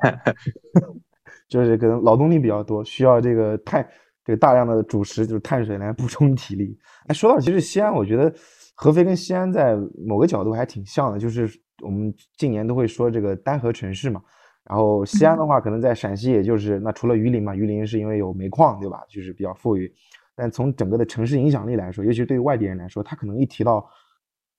[1.48, 3.88] 就是可能劳动力比较多，需要这个碳，
[4.26, 6.78] 这个大量的主食就是碳水来补充体力。
[7.08, 8.34] 哎，说到其实西安，我觉得
[8.76, 9.76] 合肥跟西安在
[10.06, 11.50] 某个角度还挺像的，就是
[11.82, 14.22] 我们近年都会说这个单核城市嘛。
[14.70, 19.02] 然后西安的话，可能在陕西，也就是那除了榆林嘛，榆林是因为有煤矿，对吧？
[19.10, 19.90] 就是比较富裕。
[20.36, 23.90] 但从整个的城市影响力来说，尤其对于外地人来说，他可能一提到，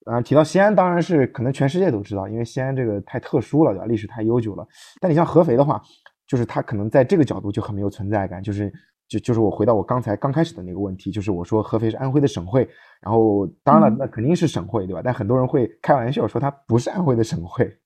[0.05, 3.85] 啊，提到西安，当然是可能全世界都知道，因为西安这个太特殊了，对吧？
[3.85, 4.67] 历史太悠久了。
[4.99, 5.81] 但你像合肥的话，
[6.25, 8.71] 就是它可能在这个角度就很没有存在感，就是
[9.07, 12.67] 就就是我回到我刚才刚开始的那个问题，就是我说合肥是安徽的省会，
[13.01, 15.01] 然后当然了，那肯定是省会，对吧？
[15.03, 17.77] 但很多人会开玩笑说它不是安徽的省会，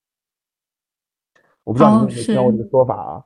[1.63, 3.23] 我不知道你有没有听到过这个说法啊？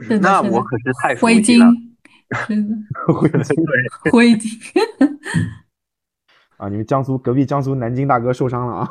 [0.00, 1.66] 是的，是的那我可是太熟灰悉了。
[1.66, 2.74] 烬，是的，
[4.10, 5.61] 会 灰烬。
[6.62, 8.88] 啊，你们江苏隔壁江苏南京大哥受伤了啊！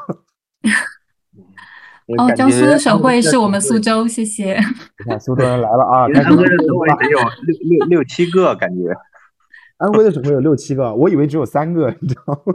[2.20, 4.56] 哦，江苏觉省会是我们苏州，谢谢。
[5.00, 8.94] 你看苏州人来了啊，安徽的省会得有 六六六七个，感觉。
[9.78, 12.54] 安徽的省会有六七个，我以为只有三个，你知道吗？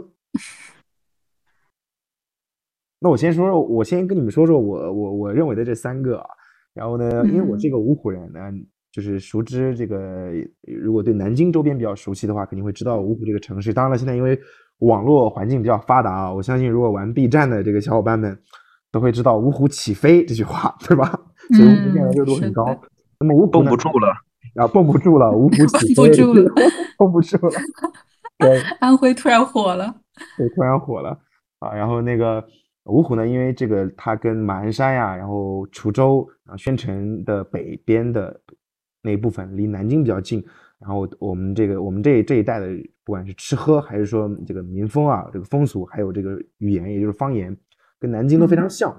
[2.99, 6.29] 那我先说说，我先跟你们说说我我我认为的这三个啊。
[6.75, 8.39] 然后呢，因为我这个芜湖人呢，
[8.97, 10.31] 就是熟知这个，
[10.63, 13.71] 如果对南京周边比较熟悉的话，肯定会知道芜湖这个城市。
[13.71, 14.39] 当然了，现在因为
[14.79, 18.35] 网络环境比较发达啊，我相信如果玩 B 站的这个小伙伴们
[18.91, 21.07] 都会知道“芜湖起飞”这句话，对吧？
[21.55, 22.65] 所以芜湖现在热度很高。
[22.65, 22.79] 嗯
[23.19, 24.07] 那么芜湖呢绷不住了，
[24.55, 26.53] 啊，绷不住了，芜湖起 绷不飞，住了
[26.97, 27.51] 绷不住了。
[28.39, 29.93] 对，安徽突然火了，
[30.37, 31.17] 对，突然火了
[31.59, 31.71] 啊！
[31.73, 32.43] 然后那个
[32.85, 38.39] 芜湖呢，因为这个它跟马鞍山呀，然后滁州啊、宣城的北边的
[39.07, 40.43] 那一部分离南京比较近，
[40.79, 42.67] 然后我们这个我们这这一带的，
[43.05, 47.55] 不管是吃喝还是说这个民风啊，这个风俗，还有这个语言，也就是方言，
[47.97, 48.93] 跟南京都非常像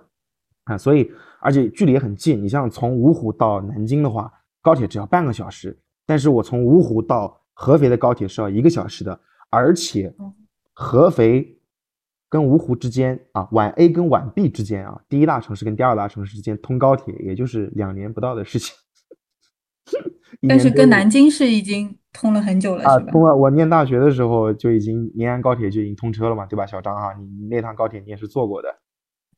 [0.65, 2.43] 啊，所以而且距离也很近。
[2.43, 10.15] 你像从芜湖到南京的话，高铁只要半个小时，但是我从芜湖到合肥的高铁是要一个小时的，而且
[10.73, 11.61] 合肥
[12.31, 18.75] 跟芜湖之间啊，皖 A 跟皖 B 之间啊，第一大城市跟第二大城市之间通高铁，也就是两年不到的事情。
[20.41, 23.13] 一 但是跟南京是已经通了很久了，啊，是吧？
[23.13, 23.35] 通了。
[23.35, 28.69] 我念大学的时候就已经宁安高铁就已经通车了嘛，对吧，小张哈，你你那趟高铁你也是坐过的。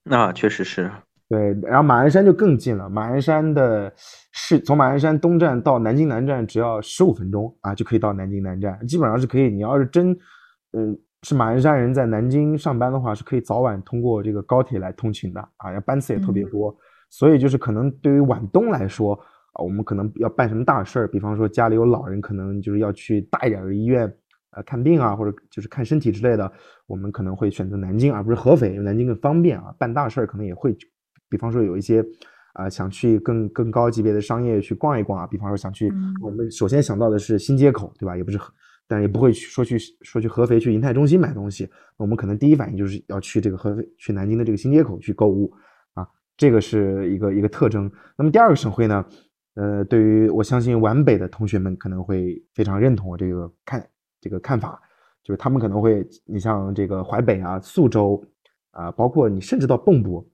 [0.05, 0.91] 那确实是。
[1.29, 2.91] 对，然后马鞍山就更近了。
[2.91, 3.93] 马鞍山的
[4.33, 9.49] 是从马鞍山东站到南京南站只要十五分钟啊，就可以到南京南站，基本上是可以。
[9.49, 10.11] 你要是真，
[10.73, 16.77] 嗯、是马鞍山人在南京上班的话，是可以早晚通过这个高铁来通勤的啊，然后班次也特别嗯多。
[17.11, 19.17] 所以就是可能对于皖东来说
[19.53, 24.13] 啊，我们可能要办什么大事儿，比方说家里有老人，可能就是要去大一点的医院。
[24.53, 26.53] 呃，看病啊，或者就是看身体之类的，
[26.89, 29.73] 我们可能会选择南京，而不是合肥，因为南京更方便啊。
[29.79, 30.77] 办大事儿可能也会
[31.29, 32.05] 比方说有一些
[32.53, 38.17] 啊、想去更更高级别的商业去逛一逛啊，比方说想去，嗯我们首先想到的是新街口，对吧？
[38.17, 38.41] 也不是，
[38.89, 45.53] 但也不会去说去说去合肥去银泰中心买东西，我们可能第一反应就是要去这个合肥去南京的这个新街口去购物
[45.95, 46.05] 啊，
[46.37, 47.89] 这个是一个一个特征。
[48.19, 49.07] 那么第二个省会呢，
[49.55, 53.89] 呃，对于我相信皖北的同学们可能会非常认同我这个看
[54.21, 54.81] 这个看法，
[55.23, 58.23] 就是他们可能会，你像这个淮北啊、宿州
[58.71, 60.27] 啊，包括你甚至到蚌埠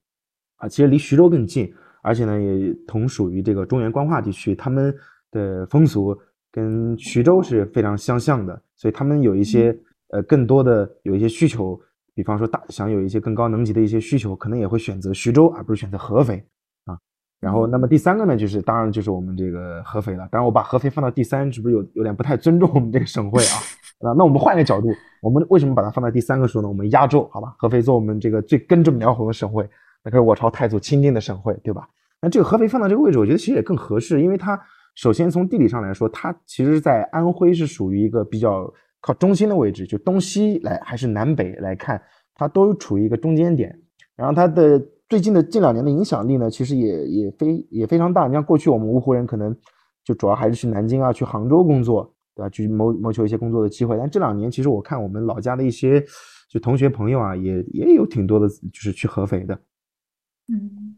[0.57, 4.95] 啊，其实离徐州更近，而且呢也同属于这个中原官话地区，他们
[5.31, 6.17] 的风俗
[6.53, 9.77] 跟徐州是非常相像的，所以他们有一些
[10.09, 11.81] 呃更多的有一些需求，
[12.15, 16.56] 比方说大想有一些更高能级的一些需求，可能也会选择徐州而不是选择合肥啊。
[17.47, 20.27] 然后，那么第三个呢，就是当然就是我们这个合肥了。
[20.33, 23.55] 当然，我把合肥放到第三，是不是有有点不太尊重我们这个省会啊？
[24.01, 24.89] 啊，那我们换一个角度，
[25.23, 26.67] 我们为什么把它放在第三个说呢？
[26.67, 27.55] 我们压轴，好吧？
[27.57, 29.63] 合肥做我们这个最根正苗红的省会，
[30.03, 31.89] 那可是我朝太祖钦定的省会，对吧？
[32.21, 34.61] 那这个合肥放到这个位置，我觉得其实也更合适，因为它
[34.97, 38.69] 首先从地理上来说，它其实在安徽是属于一个比较
[39.01, 42.03] 靠中心的位置，就东西来还是南北来看，
[42.35, 43.79] 它都处于一个中间点。
[44.17, 48.27] 然后它的最近的近两年的影响力呢，其实也也非也非常大。
[48.27, 49.57] 你像过去我们芜湖人可能
[50.05, 52.49] 就主要还是去南京啊、去杭州工作，对吧？
[52.49, 53.97] 去谋谋求一些工作的机会。
[53.97, 56.05] 但这两年，其实我看我们老家的一些
[56.49, 59.57] 就同学朋友啊，也也有挺多的，就是去合肥的。
[60.49, 60.97] 嗯，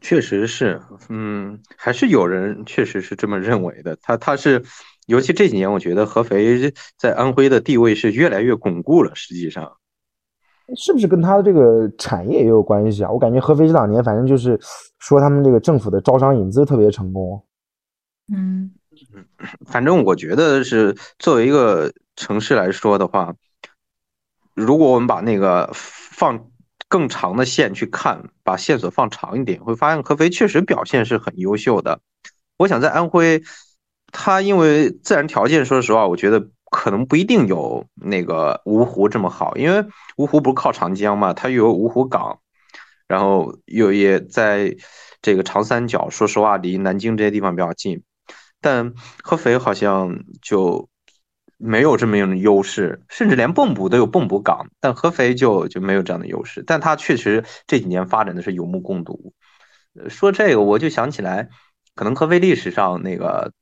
[0.00, 3.96] 确实是，嗯，还是有人确实是这么认为的。
[4.02, 4.62] 他他是，
[5.06, 9.14] 尤其这几年，我觉得合肥在安徽的地位是越来越巩固了。
[9.14, 9.76] 实际上，
[10.76, 13.10] 是不是跟它的这个产业也有关系啊？
[13.10, 14.58] 我感觉合肥这两年，反正就是
[14.98, 17.44] 说他们这个政府的招商引资特别成功。
[18.32, 18.72] 嗯，
[19.66, 23.34] 反正我觉得是作为一个城市来说的话，
[24.54, 26.46] 如果我们把那个放
[26.88, 32.00] 更长的线去看，把线索放长一点，会发现合肥确实表现是很优秀的。
[32.56, 33.42] 我想在安徽，
[34.12, 39.78] 它因为自然条件，说实话，我觉得可能不一定有那个芜湖这么好，因为
[40.16, 42.40] 芜湖不是靠长江嘛，它又有芜湖港，
[43.06, 44.74] 然后又也在
[45.22, 48.02] 这个长三角，说实话，离南京这些地方比较近。
[48.60, 50.88] 但合肥好像就
[51.58, 56.64] 没有这么样的优势，甚至连蚌埠都有蚌埠港，但合肥就就没有这样的优势。
[56.66, 59.32] 但它确实这几年发展的是有目共睹。
[60.08, 61.48] 说这个我就想起来，
[61.94, 63.52] 可能合肥历史上那个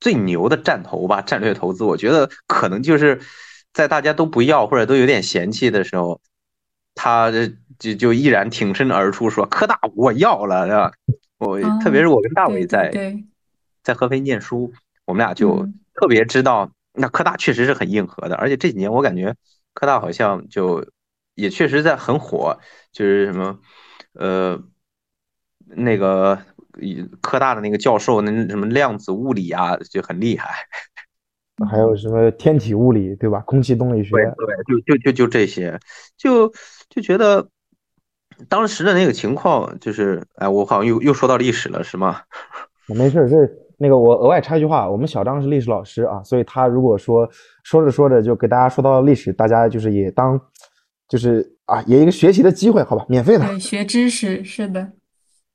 [0.00, 3.20] 最牛的战投吧，战略投资，我觉得可能就是
[3.72, 6.20] 在大家都不要或者都有点嫌弃的时候，
[6.94, 7.30] 他
[7.78, 10.92] 就就毅然挺身而出说：“科大我要了。”是吧？
[11.38, 12.92] 我特别是我跟大伟在
[13.82, 14.72] 在合肥念书，
[15.06, 19.34] 我们俩就嗯特别知道，那科大确实是很硬核的，而且这几年我感觉
[19.72, 20.86] 科大好像就
[21.34, 22.58] 也确实在很火，
[22.92, 23.58] 就是什么
[24.12, 24.62] 呃
[25.64, 26.59] 那个以
[27.20, 30.50] 科大的那个教授那什么量子物理啊就很厉害，
[31.70, 33.40] 还有什么天体物理，对吧？
[33.40, 34.34] 空气动力学，对对，
[34.66, 35.78] 就就就就这些，
[36.16, 36.52] 就
[36.88, 37.48] 就觉得
[38.48, 42.22] 当时的那个情况就是，哎，我好像又又说到历史了，是吗？
[42.88, 43.36] 没事儿，这
[43.76, 47.28] 那个我额外插一句话，我们小张是历史老师啊，所以他如果说
[47.62, 50.40] 说着说着就给大家说到了历史，大家就是也当
[51.08, 54.92] 就是啊，也一个学习的机会，好吧，免费的，对，学知识是的，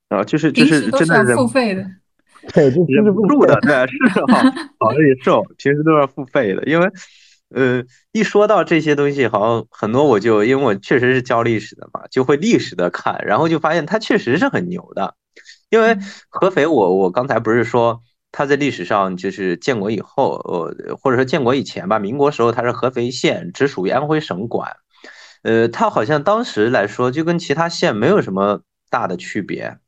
[0.08, 1.84] 啊，就是就是真的忍付费的。
[2.54, 4.40] 对，就忍是不住的，对，是好
[4.78, 6.88] 好忍受，平时都是要付费的，因为
[7.50, 15.14] 呃，一说到这些东西，好像很多我就因为我确实是教历史的嘛，就会历史的看，然后就发现它确实是很牛的，
[15.70, 16.02] 因为嗯。
[16.28, 24.76] 合肥我我刚才不是说它在历史上就是建国以后，呃，或者说建国以前吧，民国时候它是合肥县，只属于安徽省管，
[25.42, 29.78] 呃，它好像当时来说就跟其他县没有什么大的区别，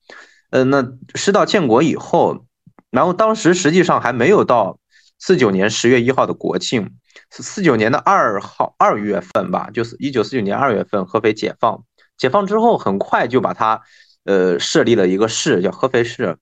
[0.50, 2.44] 呃，那是到建国以后。
[2.90, 4.78] 然后当时实际上还没有到
[5.18, 6.94] 四九年十月一号的国庆，
[7.28, 11.84] 四九年的二号二月份吧，就是一九四九年二月份合肥解放。
[12.16, 13.82] 解放之后，很快就把它
[14.24, 16.38] 呃设立了一个市，叫合肥市。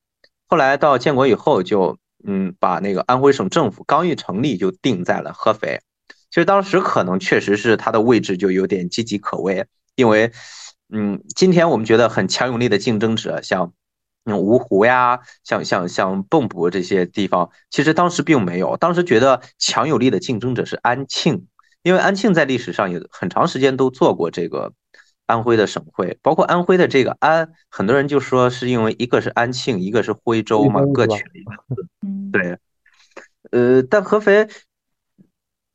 [0.47, 5.81] 后来到建国以后就，嗯把那个安徽省政府刚一成立就定在了合肥。
[6.31, 9.67] 其实当时可能确实是它的位置就有点岌岌可危，
[9.97, 10.31] 因为
[10.93, 13.73] 嗯，今天我们觉得很强有力的竞争者，像。
[14.29, 18.77] 嗯，芜湖呀，像像像蚌埠这些地方，其实当时并没有。
[18.77, 21.47] 当时觉得强有力的竞争者是安庆，
[21.85, 24.73] 因为安庆在历史上也很长时间都做过这个
[25.27, 31.87] 安徽的省会，包括安徽的这个安，很多人就说是因为一个是安庆，一个是徽州嘛，各取了一个字。
[32.03, 32.59] 嗯，对，
[33.53, 34.49] 呃，但合肥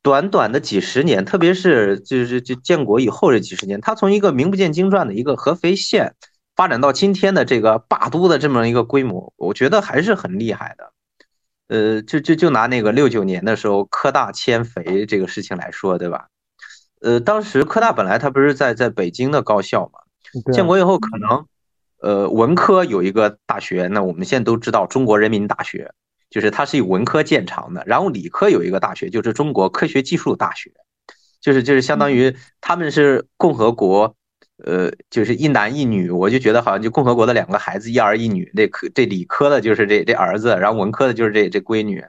[0.02, 6.16] 短短的几十年，特别是就是就建国以后这几十年，它从一个名不见经传的一个合肥县。
[6.62, 10.94] 发展到今天的这个霸都的这么一个规模，我觉得还是很厉害的。
[11.70, 16.28] 呃，就就就拿那个六九年的时候科大迁肥这个事情来说，对吧？
[17.02, 20.02] 呃，当时科大本来它不是在在北京的高校嘛，
[20.54, 21.48] 建国以后可能
[22.00, 25.92] 呃文科有一个大学，那我们现在都知道中国人民大学，
[26.30, 27.82] 就是它是以文科见长的。
[27.88, 30.72] 然后理科有一个大学，就是中国科学技术大学，
[31.42, 34.16] 就是就是相当于他们是共和国。
[34.64, 38.52] 呃，就是一男一女，我就觉得好像就共和国的两个孩子，一儿一女。
[38.56, 42.04] 这科这理科的就是这这儿子，然后文科的就是这这闺女。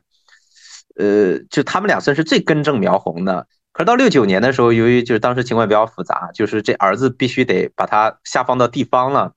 [0.96, 3.46] 呃，就他们俩算是最根正苗红的。
[3.72, 9.32] 可是到六九年的时候，由于就是当时情况比较复杂，就是这儿子必须得把他下放到地方了，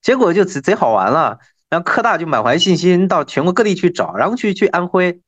[0.00, 1.38] 结果就贼贼好玩了。
[1.68, 5.20] 然后科大就满怀信心到全国各地去找，然后去去安徽。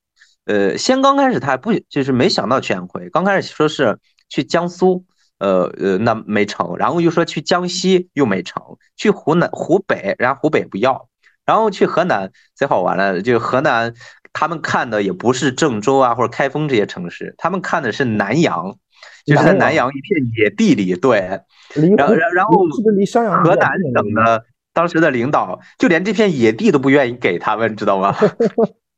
[0.45, 5.03] 呃，先刚开始他还不就是没想到去安徽，刚开始说是去江苏。
[5.39, 8.61] 呃呃，那没成，然后又说去江西又没成，
[8.95, 11.07] 去湖南湖北，然后湖北不要，
[11.45, 13.93] 然后去河南，最好玩了，就河南
[14.33, 18.75] 他们看的也不是郑州啊或者开封这些城市，他们看的是南阳，
[19.25, 21.41] 就是在南阳一片野地里，对，
[21.97, 22.65] 然后然然后
[23.43, 28.15] 河南省的当时的领导就连这片野地都不愿意给他们，知道吗？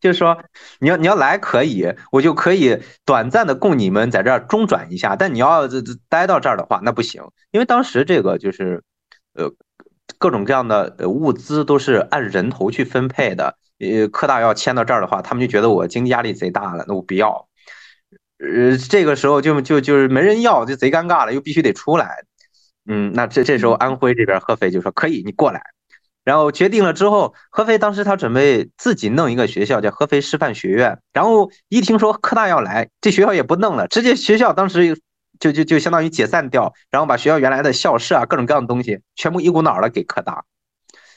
[0.00, 0.38] 就是说，
[0.80, 5.16] 你要你要来可以，我就可以短暂的供你们在这儿中转一下。
[5.16, 8.82] 但你要这这待到这儿的话，那不行，因为当时这个就是，
[9.34, 9.50] 呃，
[10.18, 13.56] 各种各样的呃物资都是按人头去分配的。
[13.80, 17.48] 呃，科大要迁到这儿的话，他们就觉得我经济压力贼大了，那我不要。
[18.38, 22.24] 呃，这个时候就就就是没人要，就贼尴尬了，又必须得出来。
[22.86, 25.62] 嗯，那这这时候安徽这边合肥就说可以，你过来。
[26.28, 30.98] 然后决定了之后，合肥当时他准备自己弄一个学校，叫合肥师范学院。
[31.14, 34.94] 然后一听说科大要来，这学校也不弄了，直接学校当时
[35.40, 40.44] 就就就相当于解散掉，然后把学校原来的校舍啊各种各样的东西全部一股脑的给科大，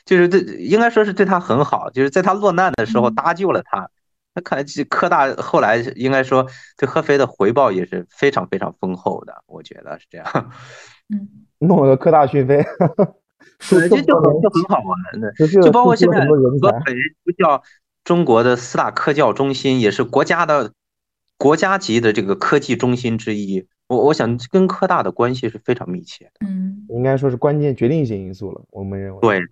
[0.05, 3.89] 就是对应该说是对他很好，就是在他落难的时候搭救了他。
[4.33, 10.25] 那看来这科大后来应该说对合肥的回报也是非常非常丰厚的，我觉得是这样。
[11.09, 11.27] 嗯，
[11.59, 12.65] 弄了个科大讯飞。
[13.69, 15.31] 对，这就很就很好玩的，
[15.61, 16.35] 就包括现在合
[16.85, 16.93] 肥
[17.23, 17.61] 不叫
[18.03, 20.73] 中国的四大科教中心，也是国家的
[21.37, 23.67] 国家级的这个科技中心之一。
[23.87, 28.63] 我我想跟科大的关系是非常密切的，嗯，应该说是关键决定性因素了。
[28.71, 29.47] 我们认为，对对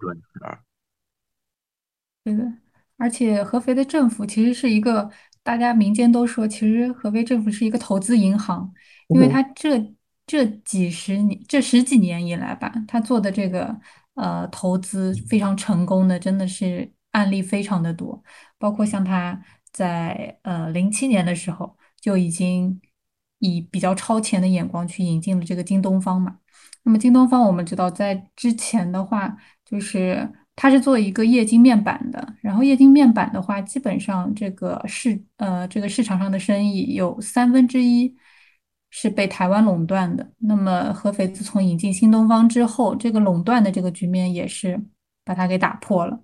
[2.23, 2.53] 对的。
[2.97, 5.09] 而且合肥的政府其实是一个，
[5.43, 8.69] 大家民间都说，其实合肥政府是一个投资银行，
[9.07, 9.93] 因为它这
[10.25, 13.73] 这几十年、这十几年以来吧，他做的这个
[14.19, 18.21] 呃投资非常成功的，真的是案例非常的多。
[18.57, 19.41] 包括像他
[19.71, 22.79] 在呃零七年的时候就已经
[23.39, 26.37] 以比较超前的眼光去引进了这个京东方嘛。
[26.83, 38.15] 那么京东方我们知道，在之前的话，就是它是做一个液晶面板的，然后液晶面板的话，基本上这个市呃这个市场上的生意有三分之一。
[38.89, 40.27] 是被台湾垄断的。
[40.39, 44.81] 那么合肥自从引进新东方之后，这个垄断的这个局面也是
[45.23, 46.19] 把它给打破了。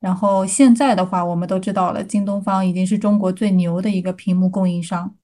[0.00, 5.14] 然后现在的话，我们都知道了，京东方已经是中国最牛的一个屏幕供应商，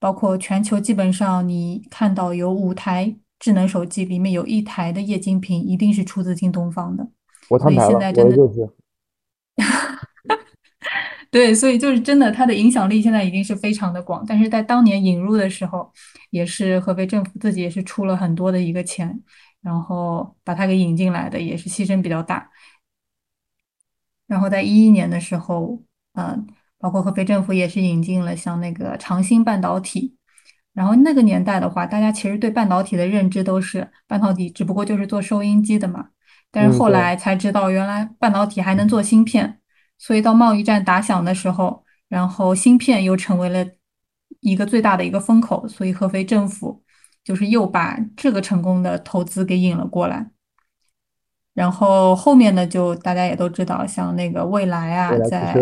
[0.00, 7.08] 包括全球基本上你看到有五台智能手机，里面有一台的液晶屏一定是出自京东方的。
[7.48, 8.68] 我摊牌了，我就是。
[11.30, 15.92] 对，所以就是真的，它的影响力现在已经是非常的广，但是在当年引入的时候，
[16.30, 19.22] 也是合肥政府自己也是出了很多的一个钱，
[19.62, 22.50] 然后把它给引进来的，也是牺牲比较大。
[24.26, 25.80] 然后在一一年的时候，
[26.14, 30.16] 嗯，包括合肥政府也是引进了像那个长兴半导体，
[30.74, 36.08] 然后那个年代的话，大家其实对半导体的认知都是半导体只不过就是做收音机的嘛，
[36.50, 39.59] 但是后来才知道原来半导体还能做芯片。
[40.00, 43.64] 所以到贸易战打响的时候，然后芯片又成为了
[44.40, 46.82] 一个最大的一个风口，所以合肥政府
[47.22, 50.30] 就是又把这个成功的投资给引了过来。
[51.52, 55.52] 然后后面呢，就大家也都知道，像那个未来啊，在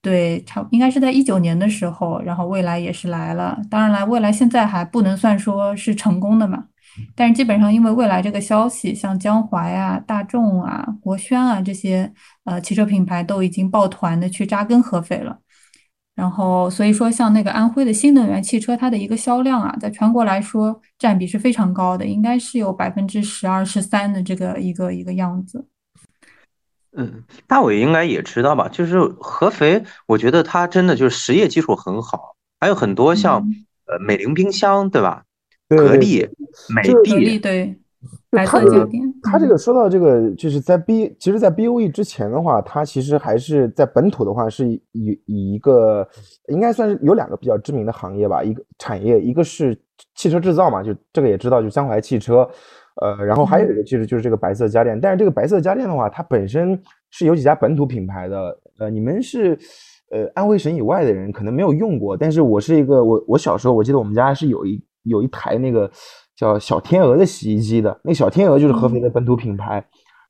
[0.00, 3.60] 对，差应该是在一九年的时候，然后未来也是来了。
[3.70, 6.68] 当然了，未来现在还不能算说是成功的嘛。
[7.14, 12.12] 但是基本上，因为未来这个消息，像江淮啊、大众啊、国轩啊这些
[12.44, 15.38] 呃汽车品牌都已经抱团的去扎根合肥了。
[16.14, 25.66] 然后，所以说像那个安徽的新能源汽车，它的一个销量啊，在全国来说占比是非常高的，应该是有百分之十二、十三的这个一个一个样子。
[26.94, 28.68] 嗯，大伟应该也知道吧？
[28.68, 33.38] 就是合肥，我觉得它真的就是实业基础很好，还有很多像
[33.86, 35.24] 呃美菱冰箱，对吧？
[35.76, 36.28] 格力、
[36.74, 36.82] 美
[37.38, 37.78] 的，
[38.30, 38.88] 对，它这个，
[39.22, 46.06] 它这个说到这个，就是在 B，其实，在 BOE 之前的话，它其实还是在本土的话，是以以一个
[46.48, 49.78] 应该算是有两个比较知名的行业吧，一个产业，一个是
[50.14, 52.48] 汽车制造嘛，就这个也知道，就江淮汽车，
[53.00, 59.56] 呃，然后还有一个其实就是这个白色家电，但是这个白色家电的话，它本身是有几家本土品牌的，呃，你们是
[60.10, 64.82] 呃安徽省以外的人可能没有用过，但是我是一个，我我小时候我记得我们家是有一。
[65.04, 65.90] 有一台那个
[66.36, 69.84] 叫小天鹅的洗衣机的，那小天鹅就是合肥的本土品牌。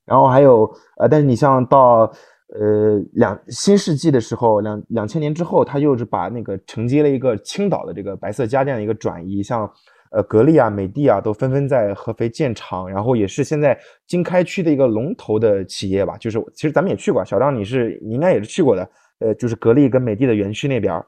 [0.04, 0.68] 然后还有
[0.98, 2.10] 呃，但是你像到
[2.48, 9.70] 呃两新世纪的时候，两两千年之后，它又是把那个承接了一个青岛的这个白色家电的一个转移，像
[10.10, 16.16] 呃格力啊、美的啊，都纷纷在合肥建厂，然后也是现在经开区的一个龙头的企业吧。
[16.18, 21.00] 就是其实咱们也去过，小张你是你应该也是去过的，呃，就是格力跟美的的园区那边。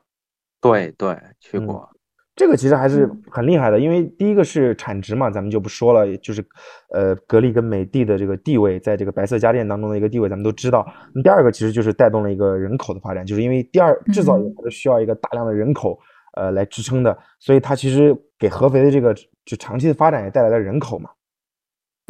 [0.60, 1.90] 对对，去过。
[2.36, 6.44] 这个其实还是很厉害的，因为第一个是产值嘛，咱们就不说了，就是，
[6.92, 10.84] 呃，格力跟美的的这个地位，在这个白色家电当中的一个地位，咱们都知道。
[11.14, 15.96] 那第二个其实就是带动了一个人口的发展，就是因为第二制造业它是需要一个大量的人口，
[16.36, 19.14] 呃，来支撑的，所以它其实给合肥的这个
[19.44, 21.10] 就长期的发展也带来了人口嘛。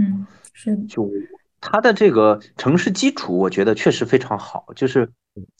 [0.02, 1.10] 嗯，是就
[1.60, 5.06] 它的这个城市基础，我觉得确实非常好，就是。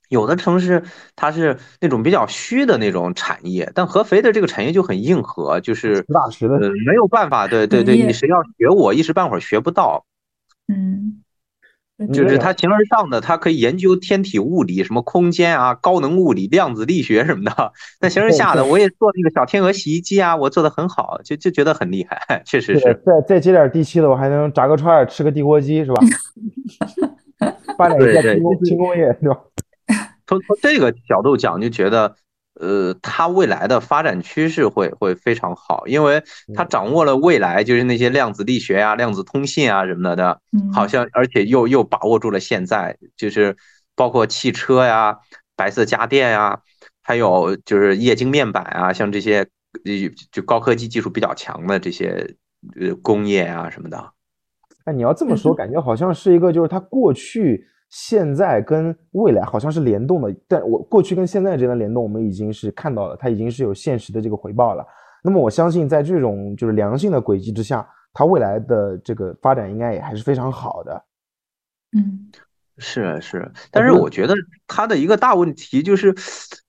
[0.08, 0.82] 有的城市
[1.16, 6.04] 它是那种比较虚的那种产业，但合肥的这个产业就很硬核，就是
[6.40, 10.04] 呃没有办法，对对对，你谁要学我一时半会儿学不到，
[10.68, 11.22] 嗯，
[12.12, 17.72] 就是它形而上的，它可以研究天体物理，什么空间啊、高能物理、量子力学什么的。
[18.00, 23.00] 那形而下的，我也做那个小天鹅洗衣机啊，我做的很好，就就觉得很厉害，确实是。
[23.06, 26.02] 再再接点地气的，我还能炸个串吃个地锅鸡，是吧？
[27.76, 29.36] 发展一下轻工轻工业，是吧？
[30.26, 32.16] 从从这个角度讲，就觉得，
[32.58, 36.22] 呃，它未来的发展趋势会会非常好，因为
[36.54, 40.40] 它掌握了未来就是那些量子力学啊、量子通信啊什么的，
[40.72, 43.56] 好像而且又又把握住了现在，就是
[43.94, 45.18] 包括汽车呀、
[45.56, 46.60] 白色家电呀，
[47.02, 49.46] 还有就是液晶面板啊，像这些
[50.32, 52.34] 就高科技技术比较强的这些
[52.80, 54.12] 呃工业啊什么的。
[54.84, 57.68] 哎，你要这么说，感觉好像是一个就是它过去。
[57.96, 64.84] 现在跟未来好像是联动的，但我过去跟现在之间的联动，我们已经是看到了，它已经是有现实的这个回报了。
[65.22, 71.04] 那么我相信，在这种就是良性的轨迹之下，它未来的这个发展应该也还是非常好的。
[71.96, 72.32] 嗯，
[72.78, 74.34] 是是，但是我觉得
[74.66, 76.12] 它的一个大问题就是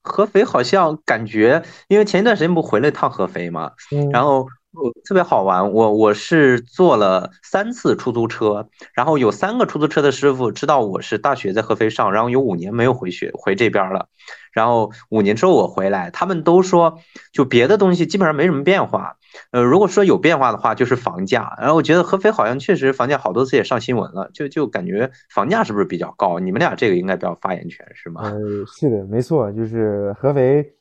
[0.04, 3.72] 合肥好像感觉，因为前一段时间不回了一趟合肥嘛，
[4.12, 4.48] 然后
[5.04, 14.08] 特别好玩，我我是坐了三次出租车，然后有三个出租车的师傅知道我是大学在合肥上，然后有五年没有回学回这边了，
[14.52, 17.00] 然后五年之后我回来，他们都说
[17.32, 19.18] 就别的东西基本上没什么变化，
[19.52, 26.40] 呃，如果说有变化的话就是房价，然后我觉得合肥好像确实房价好多次也上新闻了，就就感觉房价是不是比较高？
[26.40, 28.22] 你们俩这个应该比较发言权是吗？
[28.24, 30.74] 呃，是的，没错，就是合肥。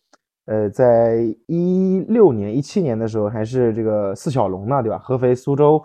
[0.47, 1.17] 呃，在
[1.47, 4.99] 一六年、一七年的时候，还是这个四小龙呢，对吧？
[4.99, 5.83] 合肥、苏州、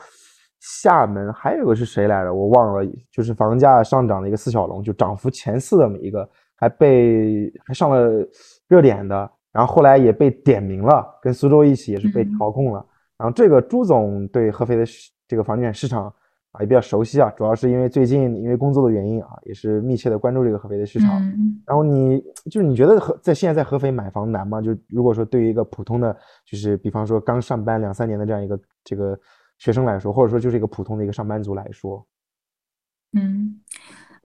[0.59, 2.33] 厦门，还有个是谁来着？
[2.33, 2.91] 我忘了。
[3.11, 8.27] 就是房价上涨的一个四小龙，就涨幅前四的每一个，还被还上了
[8.67, 12.85] 热点的，然后后来也被点名了，跟苏州一起也是被调控了。
[13.17, 14.83] 然后这个朱总对合肥的
[15.27, 16.13] 这个房地产市场。
[16.51, 21.21] 啊，也比较熟悉啊，主要是因为最近因为工作的原因啊，也是密切的关注这个合肥的市场。
[21.63, 22.19] 然后你
[22.49, 24.59] 就是你觉得合在现在在合肥买房难吗？
[24.59, 26.11] 就如果说对于一个普通的，
[26.45, 29.15] 就是比方说刚上班两三年的这样一个这个
[29.59, 32.03] 学生来说，或者说就是一个普通的一个上班族来说，
[33.13, 33.61] 嗯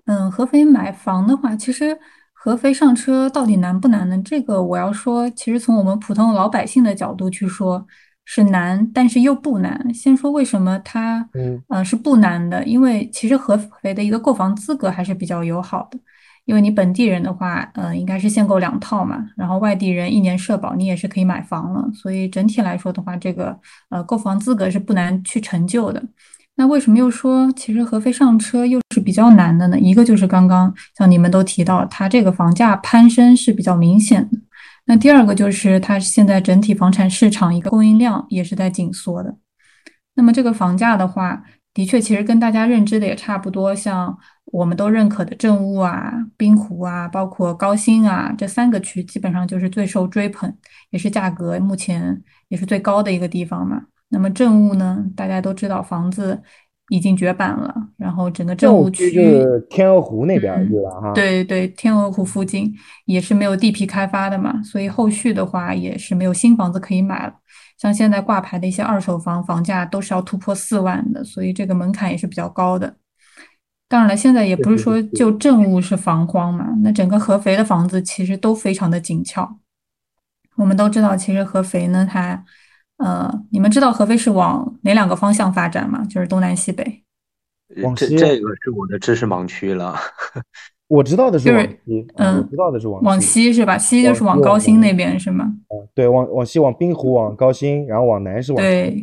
[0.07, 1.99] 嗯，合肥买房的话，其实
[2.33, 4.19] 合肥上车到底难不难呢？
[4.25, 7.87] 这个我要说，其实从我们普通老百姓的角度去说。
[8.25, 9.93] 是难，但是又不难。
[9.93, 15.99] 先说为什么它，嗯，呃，是不难的，因为其实合肥的一个购房资格还是比较友好的。
[16.47, 23.59] 因为你本地人的话，呃，应该是限购两套嘛，然后外地人一年社保你也是可以买房了，所以整体来说的话，这个
[23.89, 26.03] 呃购房资格是不难去成就的。
[26.57, 29.79] 那为什么又说其实合肥上车又是比较难的呢？
[29.79, 34.39] 一个就是刚刚像你们都提到，它这个房价攀升是比较明显的。
[34.87, 39.37] 那第二个就是它现在整体房产市场一个供应量也是在紧缩的。
[40.15, 50.55] 那么这个房价的话，的确其实跟大家认知的也差不多，像我们都认可的政务啊、滨湖啊、包括高新啊这三个区，基本上就是最受追捧，
[50.91, 53.83] 也是价格目前也是最高的一个地方嘛。
[54.11, 56.43] 那么政务呢，大家都知道房子。
[56.91, 60.91] 已经绝版了，然后整个政务区就是天鹅湖那边对吧？
[61.01, 62.71] 哈，对对，天鹅湖附近
[63.07, 67.35] 也是没有地皮开发的嘛，所以后续的话也是没有新房子可以买了。
[67.79, 72.95] 像现在挂牌的一些二手房，房价都是要突破四万的，所以这个门槛也是比较高的。
[73.89, 79.59] 当然了，现在也不是说就政务是房荒嘛，那整个合肥的房子其实都非常的紧俏。
[80.57, 82.45] 我们都知道，其实合肥呢，它。
[82.99, 86.05] 呃，你们知道合肥是往哪两个方向发展吗？
[86.09, 87.03] 就是东南西北。
[87.83, 89.97] 往西，这个是我的知识盲区了。
[90.87, 93.77] 我知道的是往西，嗯，我知道的是往往西是吧？
[93.77, 95.47] 西就是往高新那边是吗？
[95.47, 99.03] 嗯，对，往往西往滨湖，往高新，然后往南是往对，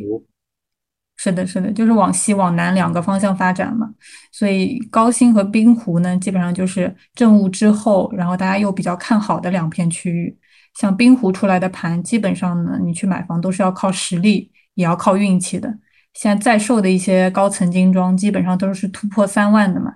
[1.16, 3.92] 是的，是的，就是往西往南两个方向发展嘛。
[4.30, 10.38] 所以高新和滨湖呢，基本上就是政务之后，然后大家又比较看好的两片区域。
[10.74, 15.68] 像滨湖出来的盘，基本上呢，你去买房都是要靠实力，也要靠运气的。
[16.14, 19.94] 现在在售的一些高层精装，基本上都是突破三万的嘛。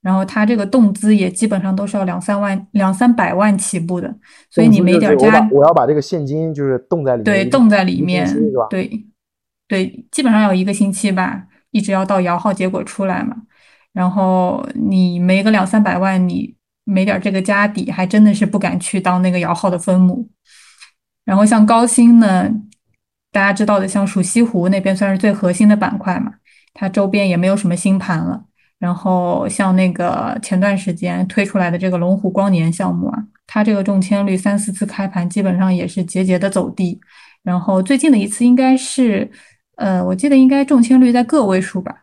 [0.00, 4.12] 然后它这个动资也基本上都是要两三万、两三百万起步的。
[4.50, 8.28] 所以你没点家，我要把这个现金就是冻在里面，对，冻在里面，
[8.70, 9.04] 对，
[9.68, 13.36] 对，基本上要一个星期吧，一直要到摇号结果出来嘛。
[13.92, 16.54] 然后你没个两三百万，你。
[16.84, 20.28] 没点这个家底，还真的是不敢去当那个摇号的分母。
[21.24, 22.50] 然后像高新呢，
[23.30, 26.34] 大家知道的，像蜀西湖那边算是最核心的板块嘛，
[26.74, 28.44] 它周边也没有什么新盘了。
[28.80, 37.00] 然后像那个前段时间推出来的这个龙湖光年项目啊，它这个中签率三四次开盘基本上也是节节的走低。
[37.44, 39.30] 然后最近的一次应该是，
[39.76, 42.02] 呃，我记得应该中签率在个位数吧。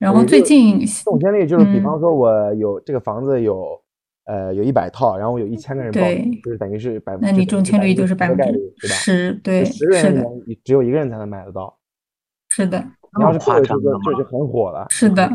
[0.00, 3.83] 然后最近中签率就是，比方说我有这个房子有。
[4.26, 6.00] 呃，有一百套，然后有一千个人报，
[6.42, 11.78] 就是等于是百分那你中签率就是百分之十，对，十个人里面只有一个人才能买得到。
[12.48, 12.78] 是的，
[13.18, 14.86] 你要是夸张的这就很火了。
[14.88, 15.30] 是的，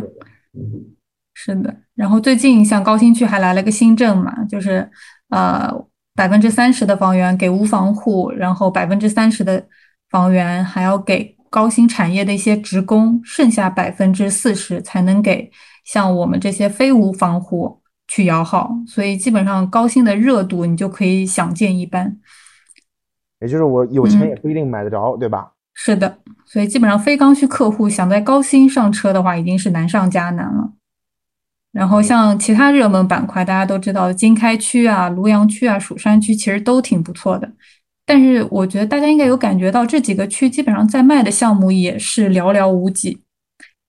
[1.35, 1.75] 是的。
[1.93, 4.89] 然后最近像高新区还来了个新政嘛，就是
[5.29, 5.71] 呃
[6.15, 9.63] 百分之三十的房源给无房户，然后百分之三十的
[10.09, 15.51] 房源还要给高新产业的一些职工，剩下百分之四十才能给
[15.85, 17.78] 像我们这些非无房户。
[18.09, 22.17] 去摇号，所以基本上高新的热度你就可以想见一斑。
[23.39, 25.51] 也就是我有钱也不一定买得着，对吧？
[25.75, 30.73] 是的，所以基本上非刚需客户想在高新上车的话，已经是难上加难了。
[31.71, 37.49] 然后像其他热门板块，大家都知道经开区啊、庐阳区啊、蜀山区，其实都挺不错的。
[38.07, 43.21] 但是我觉得大家应该有感觉到，这几个区基本上在卖的项目也是寥寥无几，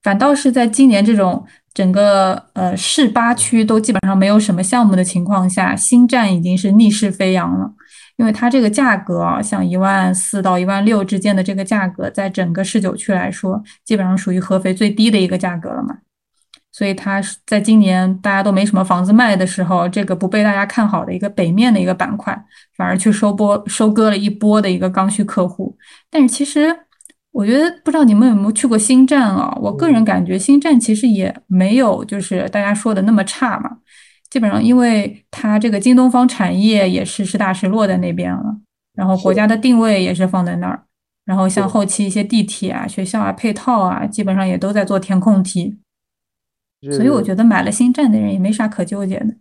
[0.02, 1.44] 反倒是在今年这种。
[1.72, 7.72] 整个呃市八区都基本上没有什么项目的情况下，新站已经是逆势飞扬了。
[8.16, 15.96] 因为它这个价格啊，像一万四到一万六之间的这个价格，在整个市九区来说，基本上属于合肥最低的一个价格了嘛。
[16.70, 22.38] 所以它在今年大家都没什么房子卖的时候，这个不被大家看好的一个北面的一个板块，
[22.76, 25.74] 反而去收波收割了一波的一个刚需客户。
[26.10, 26.76] 但是其实
[27.32, 29.56] 我觉得，不知道你们有没有去过新站啊？
[29.60, 33.78] 我个人感觉新站其实也没有就是大家说的那么差嘛。
[34.28, 38.56] 基本上，因为它这个京东方产业也是实打实落在那边了，
[38.94, 40.84] 然后国家的定位也是放在那儿，
[41.24, 45.78] 然后像后期一些地铁啊、学校啊、配套啊，基本上也都在做填空题。
[46.92, 49.34] 所以我觉得买了新站的人也没啥可纠结的。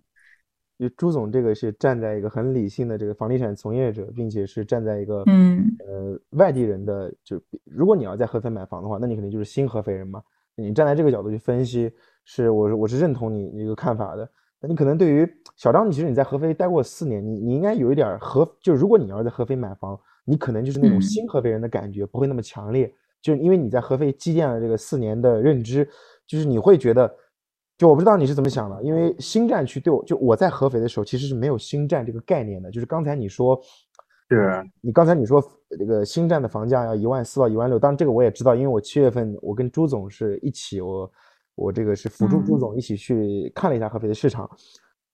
[0.80, 10.24] 就朱总这个是站在一个很理性的这个房地产从业者，并且是站在一个嗯呃外地人的，就如果你要在合肥买房的话，那你肯定就是新合肥人嘛。
[10.56, 11.92] 你站在这个角度去分析，
[12.24, 14.30] 是我我是认同你一个看法的。
[14.62, 22.90] 那你可能对于小张，你其实你在合肥待过四年，你你应该有一点合，就如果你要是在合肥买房，你可能就是那种新合肥人的感觉不会那么强烈，
[23.22, 25.86] 就是因为你在合肥积淀了这个四年的认知，
[26.26, 27.14] 就是你会觉得。
[27.80, 32.70] 就我不知道你是怎么想的，因为新站区对我就我在合肥的时候其实是没有新站这个概念的。
[32.70, 33.58] 就是刚才你说，
[34.30, 41.10] 是你刚才你说这个新站的房价要一万四到一万六，当然这个我也知道，因为我七月份我跟朱总是一起，我
[41.56, 44.50] 我这个是辅助朱总一起去看了一下合肥的市场。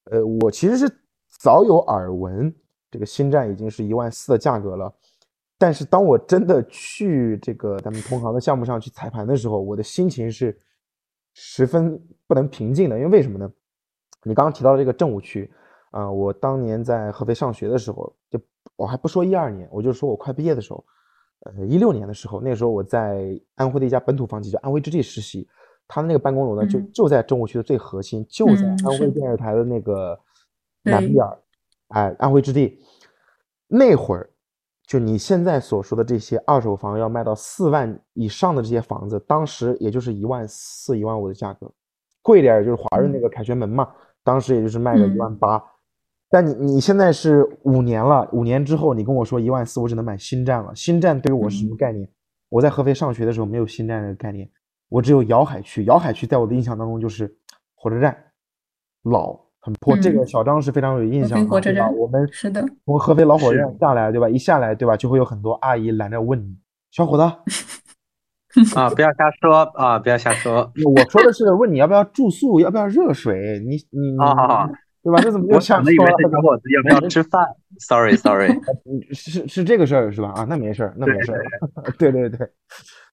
[0.05, 0.91] 呃，我其实是
[1.39, 2.51] 早有耳闻，
[2.89, 4.91] 这个新站已经是一万四的价格了。
[5.59, 10.59] 但是当我真的去这个咱们同行的项目上去踩盘的时候，我的心情是。
[11.37, 13.51] 十分不能平静的，因为为什么呢？
[14.23, 15.51] 你刚刚提到的这个政务区，
[15.91, 18.39] 啊，我当年在合肥上学的时候，就
[18.77, 20.83] 我还不说一二年，我就说我快毕业的时候，
[21.41, 25.47] 呃，一六年的时候，那时候我在安徽的一家本土房企叫安徽之地实习，
[25.87, 30.17] 他的那个办公楼呢，就就在政务区的最核心，就在安徽电视台的那个
[30.83, 31.37] 南边儿，
[31.89, 32.79] 哎，安徽之地，
[33.67, 34.29] 那会儿。
[34.87, 41.71] 就你现在所说的这些二手房要卖到四万以上的这些房子，当时也就是一万四、一万五的价格，
[42.21, 43.91] 贵点就是华润那个凯旋门嘛，
[44.23, 45.63] 当时也就是卖个一万八。
[46.29, 50.75] 但你你现在是五年了，五年之后你跟我说一万四，我只能买新站了。
[50.75, 52.07] 新站对于我是什么概念？
[52.49, 54.49] 我在合肥上学的时候没有新站这个概念，
[54.89, 55.85] 我只有瑶海区。
[55.85, 57.35] 瑶海区在我的印象当中就是
[57.73, 58.15] 火车站，
[59.03, 59.44] 老。
[59.65, 61.89] 很破，这个小张是非常有印象的，对吧？
[61.89, 64.29] 我们是的，从合肥老火车站下来，对吧？
[64.29, 64.95] 一下来，对吧？
[64.95, 66.55] 就会有很多阿姨拦着问你，
[66.91, 67.23] 小伙子，
[68.77, 70.71] 啊，不要瞎说啊，不要瞎说。
[70.95, 74.67] 我说的是问你要不要住宿，要不要热水，你你啊，
[75.01, 75.19] 对吧？
[75.19, 75.91] 这怎么又想说？
[75.91, 77.43] 以为是小伙子要不要吃饭
[77.79, 78.49] ？Sorry，Sorry，
[79.13, 80.29] 是是这个事儿是吧？
[80.35, 81.43] 啊，那没事儿，那没事儿。
[81.97, 82.47] 对对对，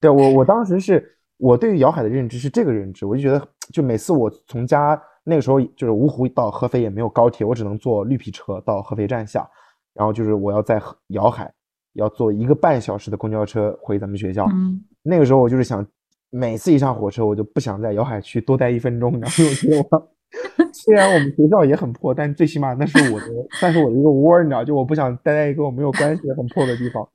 [0.01, 1.03] 对我我当时是
[1.37, 3.41] 我对于瑶海的认知是这个认知，我就觉得
[3.73, 5.01] 就每次我从家。
[5.23, 9.49] 那个时候就是芜湖到合肥也没有高铁，我只能坐绿皮车到合肥站下，
[9.93, 11.51] 然后就是我要在瑶海
[11.93, 14.45] 要坐一个半小时的公交车回咱们学校。
[14.51, 15.85] 嗯，那个时候我就是想，
[16.29, 19.11] 每次一上火车我就不想在瑶海区多待一分钟。
[19.19, 20.09] 然后我觉得，我
[20.73, 23.27] 虽然我们学校也很破，但最起码那是我的，
[23.59, 27.07] 算是我的一个窝，你知道，就我不想待在一个我没有关系的很破的地方。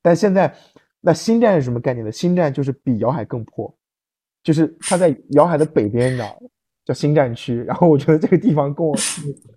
[0.00, 0.52] 但现在，
[1.00, 2.10] 那新站是什么概念呢？
[2.10, 3.72] 新站就是比瑶海更破，
[4.42, 6.40] 就是它在瑶海的北边，你知道。
[6.88, 8.96] 叫新战区，然后我觉得这个地方跟我，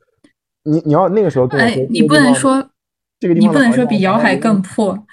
[0.69, 2.69] 你你要那个时候跟我说，你不能说
[3.21, 5.07] 这个地方，你不能说比瑶海更破。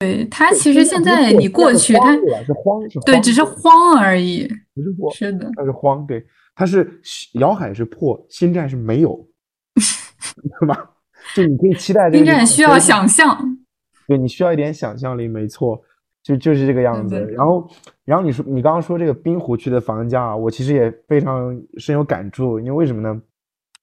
[0.00, 7.00] 对它其实现在你过去它是荒，对，只是荒而已，不是破，是的，它是荒，对，它是
[7.34, 9.14] 瑶海是破，新站是没有，
[10.58, 10.90] 对吧？
[11.36, 13.56] 就你可以期待这个新站需要想象，
[14.08, 15.80] 对你需要一点想象力，没错。
[16.24, 17.70] 就就是这个样子，然后，
[18.04, 23.20] 然后你说你刚刚说这个滨湖区的房价啊，我其实也非常深有感触，因为为什么呢？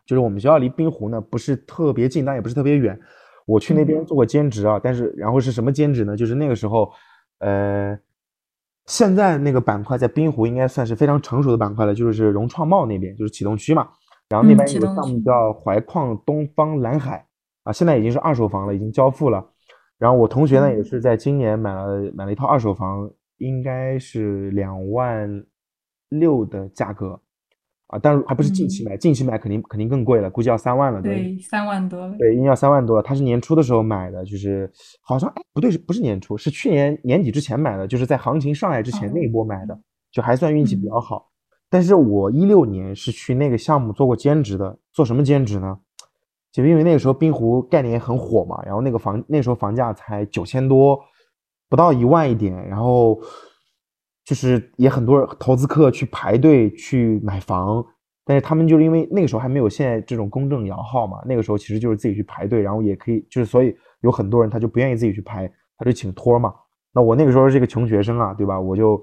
[0.05, 2.99] 就是我们学校离滨湖呢不是特别近，但也不是特别远。
[3.45, 6.15] 我去那边做过兼职啊，但是然后是什么兼职呢？
[6.15, 6.91] 就是那个时候，
[7.39, 7.97] 呃，
[8.86, 13.88] 现在那个板块在滨湖应该算是非常成熟的板块了，就是融创贸那边，就是启动区嘛。
[14.30, 17.26] 然后那边有个项目叫怀矿东方蓝海
[17.63, 19.43] 啊，现在已经是二手房了，已经交付了。
[19.97, 23.09] 然后我同学呢，也是在今年买了买了一套二手房，
[23.41, 25.43] 应该是两万
[26.09, 27.19] 六的价格
[27.87, 31.01] 啊，但是还不是近期买，近期买肯定肯定更贵了，估计要三万了。
[31.01, 32.15] 对，三万多了。
[32.17, 33.01] 对，应该要三万多了。
[33.01, 34.71] 他是年初的时候买的，就是
[35.01, 36.37] 好像哎不对，是不是年初？
[36.37, 39.77] 是去年年底之前买的，就是在行情上来之前那一波买的，
[40.11, 41.31] 就还算运气比较好。
[41.69, 45.79] 但是我一六年是去那个项目做过兼职的，做什么兼职呢？
[46.51, 50.99] 就因为那个时候冰湖概念也很火嘛，然后那个房那时候房价才九千多，
[51.72, 53.17] 不到一万一点，然后
[54.26, 57.82] 就是也很多投资客去排队去买房，
[58.26, 66.53] 但是他们就是因为那个时候还没有现在这种公证摇号嘛，那个时候其实就是自己去排队，然后也可以就是所以有很多人他就不愿意自己去排，他就请托嘛。
[66.91, 68.59] 那我那个时候是个穷学生啊，对吧？
[68.59, 68.97] 我就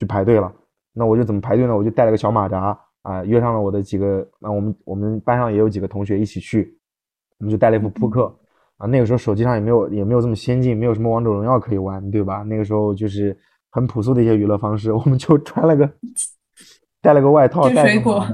[0.00, 0.50] 去排队了。
[0.94, 1.76] 那我就怎么排队呢？
[1.76, 6.78] 我就带了个小马扎啊，约上了我的几个，那我们我们班上也有几个同学一起去，
[7.38, 8.34] 我们就带了一副扑克
[8.84, 8.86] 啊。
[8.86, 12.42] 那个时候手机上也没有也没有这么先进，没有什么王者荣耀可以玩，对吧？
[12.42, 13.36] 那个时候就是
[13.70, 15.90] 很朴素的一些娱乐方式，我们就穿了个
[17.00, 18.24] 带了个外套，带水果，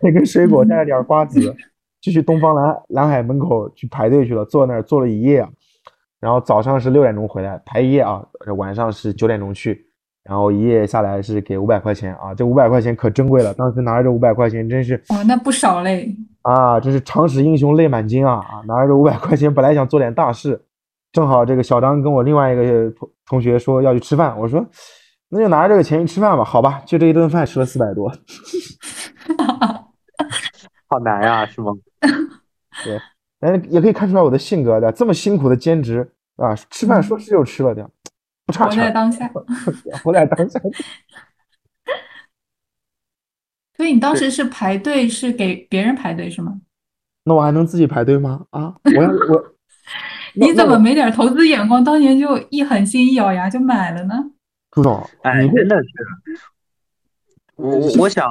[0.00, 1.40] 带根水果，带了点瓜子，
[2.00, 5.48] 就去东方蓝蓝海门口去排队去了，坐那儿坐了一夜，
[6.20, 8.22] 然后早上是六点钟回来排一夜啊，
[8.56, 9.86] 晚上是九点钟去。
[10.24, 13.52] 然后一夜下来是给五百块钱啊，这五百块钱可珍贵了。
[13.52, 16.80] 当时拿着这五百块钱，真是哦，那不少嘞啊！
[16.80, 18.62] 真是长使英雄泪满襟啊啊！
[18.66, 20.64] 拿着这五百块钱，本来想做点大事，
[21.12, 24.64] 正好这个小张跟我另外一个同同学说要去吃饭，我说
[25.28, 26.82] 那就拿着这个钱去吃饭吧，好吧？
[26.86, 28.10] 就这一顿饭吃了四百多，
[30.88, 31.70] 好难呀，是吗？
[32.82, 32.98] 对，
[33.38, 37.90] 但是也可以看出来我的性格的，这么辛苦的兼职啊，吃饭说吃就吃了的。
[38.46, 39.30] 不差钱， 活在当下，
[40.02, 40.60] 活在当下。
[43.76, 46.60] 所以你当时是排队，是给别人排队是吗？
[47.24, 48.46] 那我还能自己排队吗？
[48.50, 49.54] 啊，我要我，
[50.34, 51.82] 你怎么没点投资眼光？
[51.82, 54.14] 当年就一狠心，一咬牙就买了呢？
[54.70, 55.88] 朱总，哎，真的是，
[57.56, 58.28] 我我我想。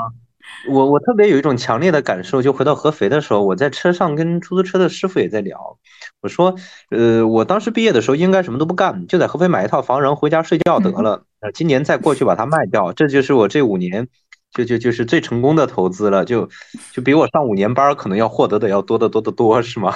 [0.69, 5.77] 我我特别有一种强烈的感受，就回到合肥的时候，我在车上跟出租车的师傅也在聊，
[6.21, 6.55] 我说，
[6.89, 11.23] 呃，我当时毕业的时候应该什么都不干，就在合肥买一套房，然后回家睡觉得了。
[11.41, 14.07] 呃，今年再过去把它卖掉，这就是我这五年
[14.53, 16.47] 就就就是最成功的投资了，就
[16.93, 19.93] 就比我上五年班可能要获得的要多得多得多，是吗？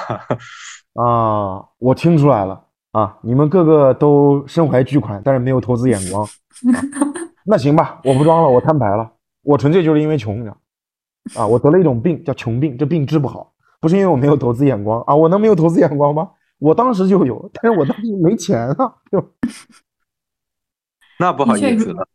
[0.95, 6.27] 啊，我听出来了啊，你们个个都身怀巨款，但是没有投资眼光。
[7.45, 9.11] 那行吧，我不装了，我摊牌了。
[9.47, 10.57] 我纯粹就是因为穷，你知道
[11.41, 16.31] 啊，我得了一种病叫穷病，这病治不好，不是因为我没有投资眼光啊，我能没有投资眼光吗？
[16.59, 19.23] 我当时就有，但是我当时没钱啊，就
[21.17, 22.05] 那不好意思了。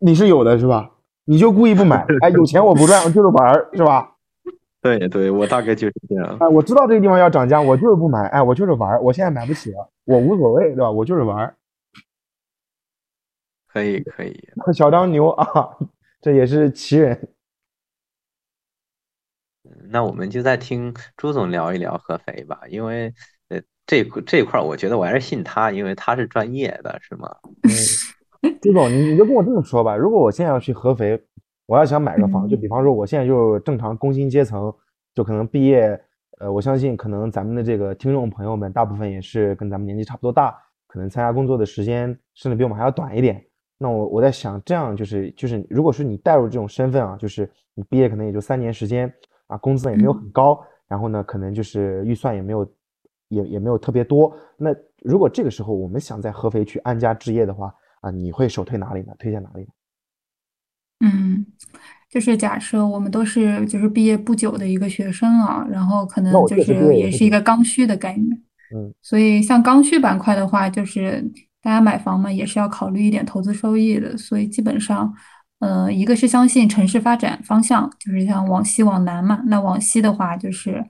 [0.00, 0.90] 你是有的是吧？
[1.24, 4.14] 你就故意不买，哎，有钱我不赚，我就是玩儿，是吧？
[4.82, 6.36] 对对，我大概就是这样。
[6.40, 10.90] 哎，我知道这个地方要涨价，我就是不买，哎，我就是玩儿，我现在买不起了，我无所谓，对吧？
[10.90, 11.55] 我就是玩儿。
[13.76, 15.76] 可以可以， 小张牛啊，
[16.22, 17.28] 这也是奇人。
[19.90, 23.12] 那我们就再听朱总聊一聊合肥吧，因为
[23.48, 27.28] 呃这这块我觉得我还是信他，因为他是专业的，是吗？
[27.64, 31.22] 嗯，朱总，你你就跟我这么说吧，如果我现在要去合肥，
[31.66, 34.72] 我要想买个房，就比方说我现在就正常工薪阶层，
[35.14, 36.00] 就可能毕业，
[36.38, 43.45] 呃，我相信可能咱们的这个听众朋友们大部分也是跟咱们年纪差不多大，可能参加工作的时间甚至比我们还要短一点。
[43.78, 49.12] 那我我在想，这样就是就是，如果说你带入这种身份啊，就是你毕业可能也就三年时间
[49.48, 50.58] 啊，工资也没有很高，
[50.88, 52.72] 然后呢，可能就是预算也没有，
[53.28, 54.34] 也也没有特别多。
[54.56, 59.12] 那如果这个时候我们想在合肥去安家置业的话啊，你会首推哪里呢？
[59.18, 59.68] 推荐哪里？
[61.04, 61.44] 嗯，
[62.08, 68.42] 就是假设我们都是就是毕业不久的一个学生啊，然后可能就是也是一个刚需的概念。
[68.74, 71.22] 嗯，所以像刚需板块的话，就是。
[71.66, 75.12] 大家买房嘛，也是要考虑一点投资收益的，所以基本上，
[75.58, 79.42] 呃，一个是相信城市发展方向，就是像往西往南嘛。
[79.46, 80.80] 那往西的话，就是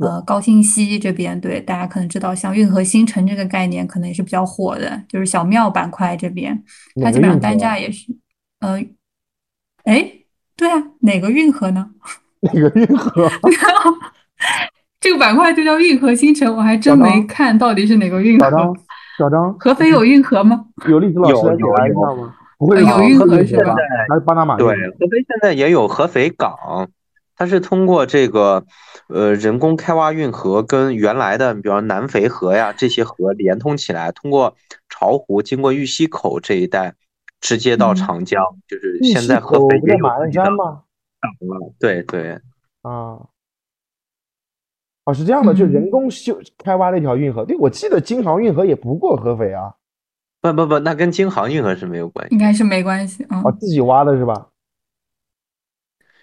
[0.00, 6.58] 呃高新西这边，对大家可能知道，像运河新城这个概念可能也是比较火的，就是小庙板块这边，
[7.02, 8.06] 它基本上单价也是，
[8.60, 8.82] 呃，
[9.84, 10.10] 哎，
[10.56, 11.90] 对啊，哪个运河呢？
[12.40, 13.30] 哪个运河？
[14.98, 18.74] 这个板块就叫运河新城，我还真没看到底是哪个运河。
[19.18, 20.66] 小张，合肥有运河吗？
[20.88, 22.34] 有历史老师来解答一下吗？
[22.58, 23.74] 不会有运河是吧？
[24.08, 24.56] 还是巴拿马？
[24.56, 26.88] 对，合肥现在也有合肥港，
[27.36, 28.64] 它是通过这个
[29.08, 34.54] 呃人工开挖运河，跟原来的比方南肥河呀这些河连通起来，通过
[34.88, 36.94] 巢湖经过玉溪口这一带，
[37.40, 38.44] 直接到长江。
[38.68, 40.82] 就是现在合肥也有马鞍山吗？
[41.80, 42.38] 对对
[42.82, 43.18] 啊。
[45.04, 47.44] 哦，是这样的，就人工修开挖了一条运河。
[47.44, 49.74] 对，我记得京杭运河也不过合肥啊。
[50.40, 53.42] 不不不，那跟京杭运河是没有关系，应该是没关系啊。
[53.44, 54.48] 哦，自己挖的是吧？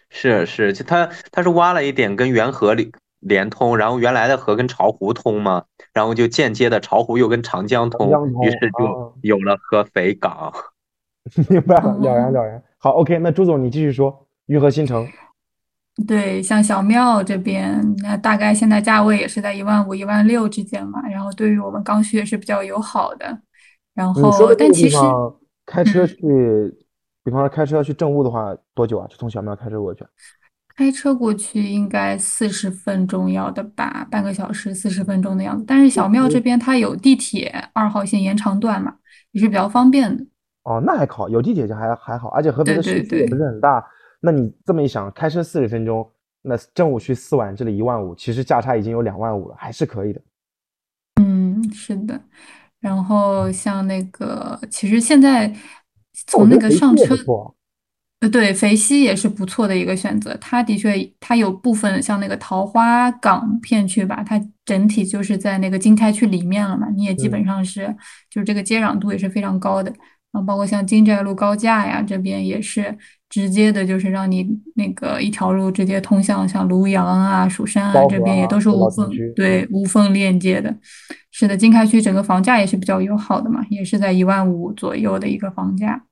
[0.10, 8.10] 是是，就他他是挖了一点跟原河里连通，然后原来的河跟巢湖通嘛，然后就间接的巢湖又跟长江通，
[8.44, 10.54] 于是就有了合肥港。
[11.50, 12.64] 明白了，了然了然。
[12.78, 15.08] 好，OK，那朱总你继续说运河新城。
[16.08, 21.02] 对，像小庙这边，那大概现在价位也是在一万五、一万六之间嘛。
[21.08, 23.40] 然后对于我们刚需也是比较友好的。
[23.94, 24.98] 然后，但其实
[25.66, 26.16] 开车去，
[27.24, 29.06] 比比方说开车要去政务的话，多久啊？
[29.08, 30.04] 就从小庙开车过去？
[30.76, 35.64] 开车过去应该四十分钟要的吧，半个小时四十分钟的样子。
[35.68, 38.96] 但是小庙这边它有地铁二号线延长段嘛，
[39.34, 40.26] 也是比较方便的。
[40.64, 43.86] 哦，那还好，有地铁就还还好，而且合肥的市区也不是很大。
[44.20, 46.10] 那你这么一想，开车四十分钟，
[46.42, 50.22] 那正午去四万，这里一万五，其实价差已经有两万五了，还是可以的。
[51.22, 52.22] 嗯，是的。
[52.80, 55.54] 然后像那个，其实现在
[56.28, 57.16] 从那个上车。
[58.22, 60.36] 呃，对，肥西也是不错的一个选择。
[60.42, 60.92] 它的确，
[61.22, 66.90] 它有部分像那个桃花港片区吧，它整体就是在那个经开区里面了嘛。
[66.90, 67.96] 你也基本上是，
[68.30, 69.94] 就是这个接壤度也是非常高的。
[70.32, 72.98] 然后包括像金寨路高架呀，这边也是
[73.30, 80.76] 直接的，就是让你那个一条路直接通向像庐阳啊、蜀山啊这边也都是无缝对无缝链接的。
[81.32, 86.04] 是的，经开区整个房价也是比较友好的嘛，也是在一万五左右的一个房价。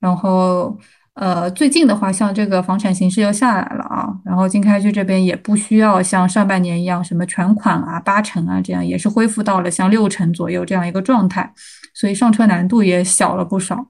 [0.00, 0.78] 然后。
[1.14, 11.52] 呃，最近的话，像这个房产形势又下来了啊，然后经开区这边也不需要像上半年一样什么全款啊、八成啊这样，也是恢复到了像六成左右这样一个状态，
[11.94, 13.88] 所以上车难度也小了不少。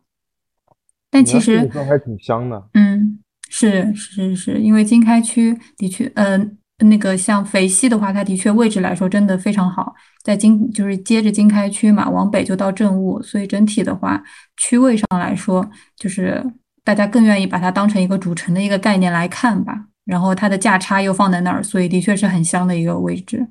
[1.11, 2.69] 但其实还挺香的。
[2.75, 9.95] 嗯，是是是，因为经开区的确，嗯，那个像肥西的话，它的确位置来说真的非常好，
[10.25, 14.21] 在经就是接着经开区嘛，往北就到政务，所以整体的话
[14.57, 16.45] 区位上来说就是。
[16.83, 23.49] 大家更愿意把它当成一个主城的一个概念来看吧，然后它的价差又放在那儿，所以的确是很香的一个位置。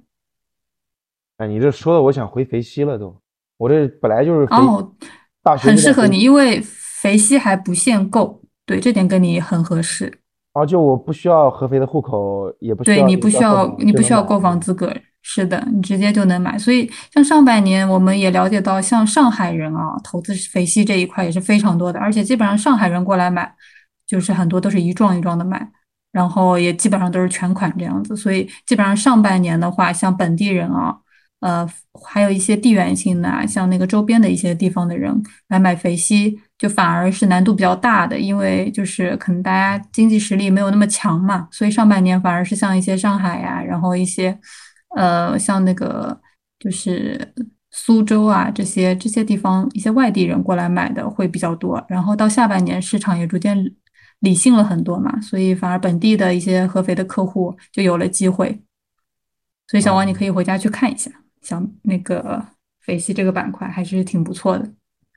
[1.37, 3.15] 哎，你这说的我想回肥西了都，
[3.57, 4.93] 我这本来就是哦，
[5.41, 10.19] 大学很适合你，因为肥西还不限购，对这点跟你很合适。
[10.53, 14.93] 啊，就我不需要合肥的户口，也不需要对你不需要你不需要购房资格。
[15.31, 16.57] 是的，你直接就能买。
[16.57, 21.99] 所以像上半年，我们也了解到，像上海人啊，投资肥西这一块也是非常多的。
[21.99, 23.53] 而且基本上上海人过来买，
[24.07, 25.69] 就是很多都是一幢一幢的买，
[26.11, 28.17] 然后也基本上都是全款这样子。
[28.17, 30.97] 所以基本上上半年的话，像本地人啊，
[31.41, 31.69] 呃，
[32.03, 35.15] 还有一些地缘性的，像那个周边的一些地方的人
[35.49, 44.35] 来买肥西，就反而是难度比较大的，因为就是可能大家经济实力没有那么强嘛，所以上半年反而是像一些上海呀，然后一些。
[44.95, 46.19] 呃，像那个
[46.57, 47.33] 就是
[47.71, 53.75] 苏州啊，这些这些地方一些外地人过来买的会比较多，然后到下半年市场也逐渐
[54.19, 58.61] 理性了很多嘛，所以反而本地的一些合肥的客户就有了机会。
[59.67, 61.11] 所以小王，你可以回家去看一下，
[61.41, 62.43] 像那个
[62.79, 64.67] 肥西这个板块还是挺不错的。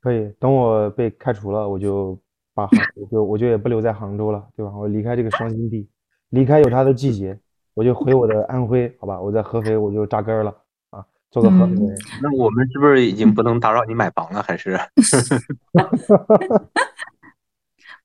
[0.03, 2.20] 可以，等我被开除了，我就
[2.53, 4.70] 把杭， 我就我就也不留在杭州了，对吧？
[4.77, 5.89] 我离开这个伤心地，
[6.29, 7.39] 离开有它的季节。
[7.75, 10.55] 我就回我的安徽，好吧，我在合肥我就扎根了
[10.91, 11.97] 啊，做个合肥人。
[12.23, 14.43] 那我们是不是已经不能打扰你买房了？
[14.43, 14.79] 还是？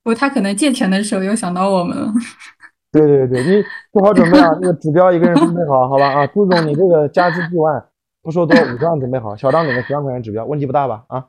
[0.03, 2.13] 不，他可能借钱的时候又想到我们了。
[2.91, 7.85] 对对对，你做好准备啊，那个指标一个人准备好，好吧啊，朱总你这个加资几万，
[8.23, 11.03] 不说多，五十万准备好，小张准备十万块钱指标，问题不大吧？
[11.09, 11.25] 啊？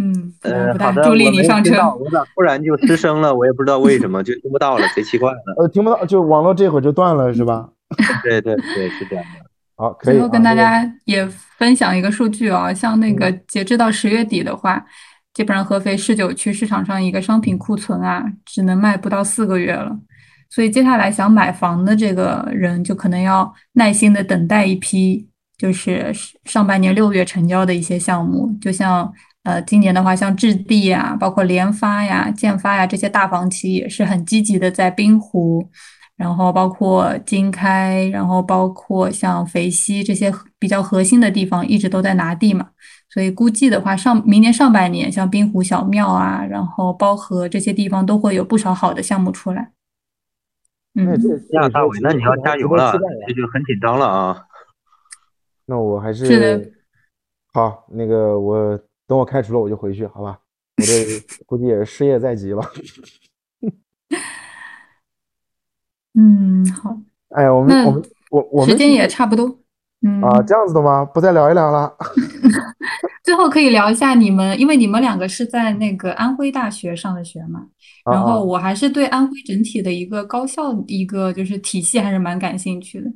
[0.00, 1.74] 嗯，呃，好的，助力你上车。
[1.98, 3.34] 我咋突然就失声了？
[3.34, 5.38] 我也不知道为什么就听不到了，贼奇怪了。
[5.58, 7.68] 呃，听不到，就网络这会儿就断了，是吧？
[8.22, 9.44] 对对对，是这样的。
[9.76, 10.14] 好，可以。
[10.14, 11.26] 最后跟大家也
[11.56, 14.80] 分享一个数据啊，像那个截至到十月底的话，
[15.34, 19.98] 基本上合肥市九区市场上一个商品库存啊，只能卖不到四个月了。
[20.48, 26.12] 所以接下来想买房的这个人，就可能要耐心的等待一批，就是
[26.44, 29.12] 上半年六月成交的一些项目，就像。
[29.48, 35.66] 呃，今年的话，像置地呀，包括联发呀、建发呀这些大房企也是很积极的在滨湖，
[36.18, 42.68] 然后包括经开，然后包括像肥西这些比较核心的地方，一直都在拿地嘛。
[43.08, 49.72] 所以估计的话，上明年上半年，像滨湖小庙啊，然后包河这些地方都会有不少好的项目出来。
[50.94, 51.06] 嗯，
[51.52, 52.92] 呀，大伟，那你要加油了，
[53.26, 54.44] 这就很紧张了啊。
[55.64, 56.70] 那我还是是的，
[57.54, 58.78] 好，那个我。
[59.08, 60.38] 等我开除了，我就回去，好吧？
[60.76, 62.62] 我这 估计也是失业在即了。
[66.14, 66.96] 嗯，好。
[67.30, 69.58] 哎，我们我们我我们时间也差不多。
[70.06, 71.04] 嗯啊，这样子的吗？
[71.04, 71.92] 不再聊一聊了？
[73.24, 77.66] 最后可以聊一下你们，因为你们两个是在那个安徽大学上的学嘛。
[78.10, 83.10] 然后我还是对安徽整体的一个高校一个就是体系还是蛮感兴趣的。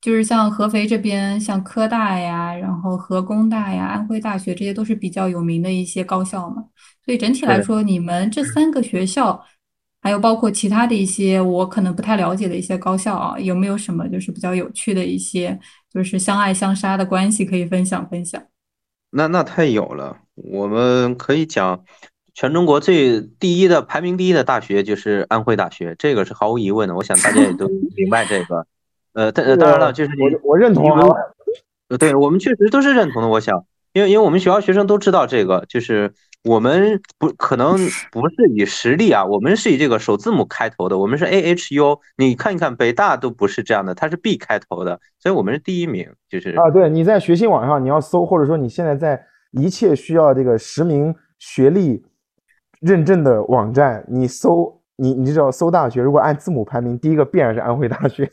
[0.00, 6.62] 就是像合肥这边，像科大呀，然后河工大呀，安徽大学，这些都是比较有名的一些高校嘛。
[7.04, 9.42] 所以整体来说，你们这三个学校，
[10.00, 15.58] 还有包括其他的一些我可能不太了解的一些高校啊，有没有什么就是比较有趣的一些，
[15.92, 18.40] 就是相爱相杀的关系可以分享分享？
[19.10, 21.84] 那那太有了，我们可以讲，
[22.34, 26.94] 全中国最第一的排名第一的大学就是安徽大学，这个是毫无疑问的。
[26.94, 27.66] 我想大家也都
[27.96, 28.64] 明白这个。
[29.16, 31.08] 呃，但当然了，就是我我认同啊。
[31.88, 33.28] 呃，对我们确实都是认同的。
[33.28, 33.64] 我想，
[33.94, 36.12] 因为因为我们学校学生都知道这个，就是
[36.44, 37.78] 我们不可能
[38.12, 41.98] 不是以实力啊，我们是以这个首字母开头的，我们是 A H U。
[42.18, 46.06] 你看一看北大都不是这样的，它是 B 开头的，所以我们是第一名。
[46.28, 49.18] 就是啊，对，你在学信网上你要搜，或者说你现在在
[49.52, 52.04] 一切需要这个实名学历
[52.80, 58.30] 认证的网站，你搜你你只要搜大学，如果按字母排名，第一个必然是安徽大学。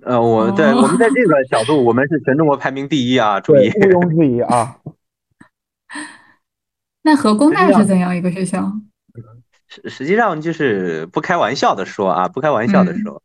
[0.00, 4.78] 呃，我在我们在这个角度，我们是全中国排名第一啊， 注意，毋庸置疑啊。
[7.02, 8.72] 那河工大是怎样一个学校？
[9.68, 13.22] 实实际上就是不开玩笑的说啊，不开玩笑的说，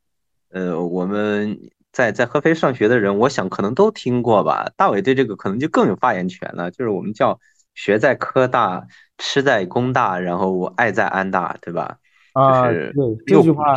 [0.49, 1.59] 呃，我们
[1.91, 4.72] 在在合肥上学的人，我想可能都听过吧。
[4.76, 7.39] 大伟对这个可能就更有发言权了，就是我们叫
[7.76, 8.88] 学在科大，
[9.18, 11.97] 吃在工大，然后我爱在安大，对吧？
[12.38, 12.93] 啊，对
[13.25, 13.75] 这句话，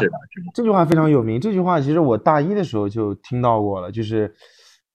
[0.52, 1.40] 这句话非常有名。
[1.40, 3.90] 这句话其实我大一的时候就听到过了。
[3.90, 4.30] 就是，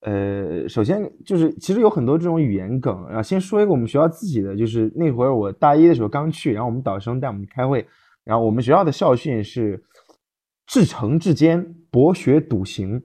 [0.02, 3.22] 呃，首先就是其实有很多这种语言梗然后。
[3.22, 7.84] 先说一个我们学校自己的，就是那会儿我大一的时候刚去，然后我们导生带我们开会，
[8.24, 9.82] 然后我们学校的校训是
[10.66, 13.02] “至诚至坚，博学笃行”。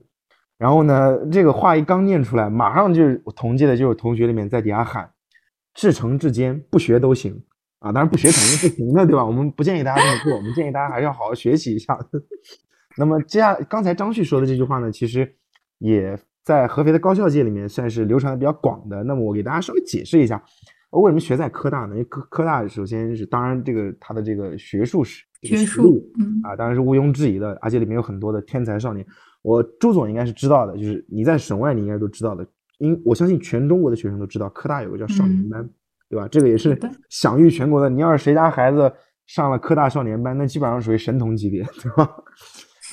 [0.58, 5.10] 然后呢，这个话一刚念出来，马上就是同届的就有同学里面在底下喊
[5.74, 7.42] “至诚至坚，不学都行”。
[7.82, 9.24] 啊，当然不学肯定是不行的，对吧？
[9.24, 11.98] 我们不建议大家这么做，我们建议大家还是要好好学习一下。
[12.96, 15.34] 那么接下刚才张旭说的这句话呢，其实
[15.78, 19.02] 也在合肥的高校界里面算是流传的比较广的。
[19.02, 20.42] 那么我给大家稍微解释一下，
[20.90, 21.94] 为什么学在科大呢？
[21.94, 26.02] 因为科科大首先是当然这个它的这个学术史学术
[26.44, 29.04] 啊，当然是毋庸置疑的，而且里面有很多的天才少年。
[29.40, 32.46] 我朱总应该是知道的，就是你在省外你应该都知道的，
[32.78, 35.68] 因我相信全中国的学生都知道科大有个叫少年班。
[36.12, 36.28] 对吧？
[36.28, 37.88] 这个也是享誉全国的。
[37.88, 38.92] 你要是谁家孩子
[39.26, 42.06] 上了科大少年班，那基本上属于神童级别， 对吧？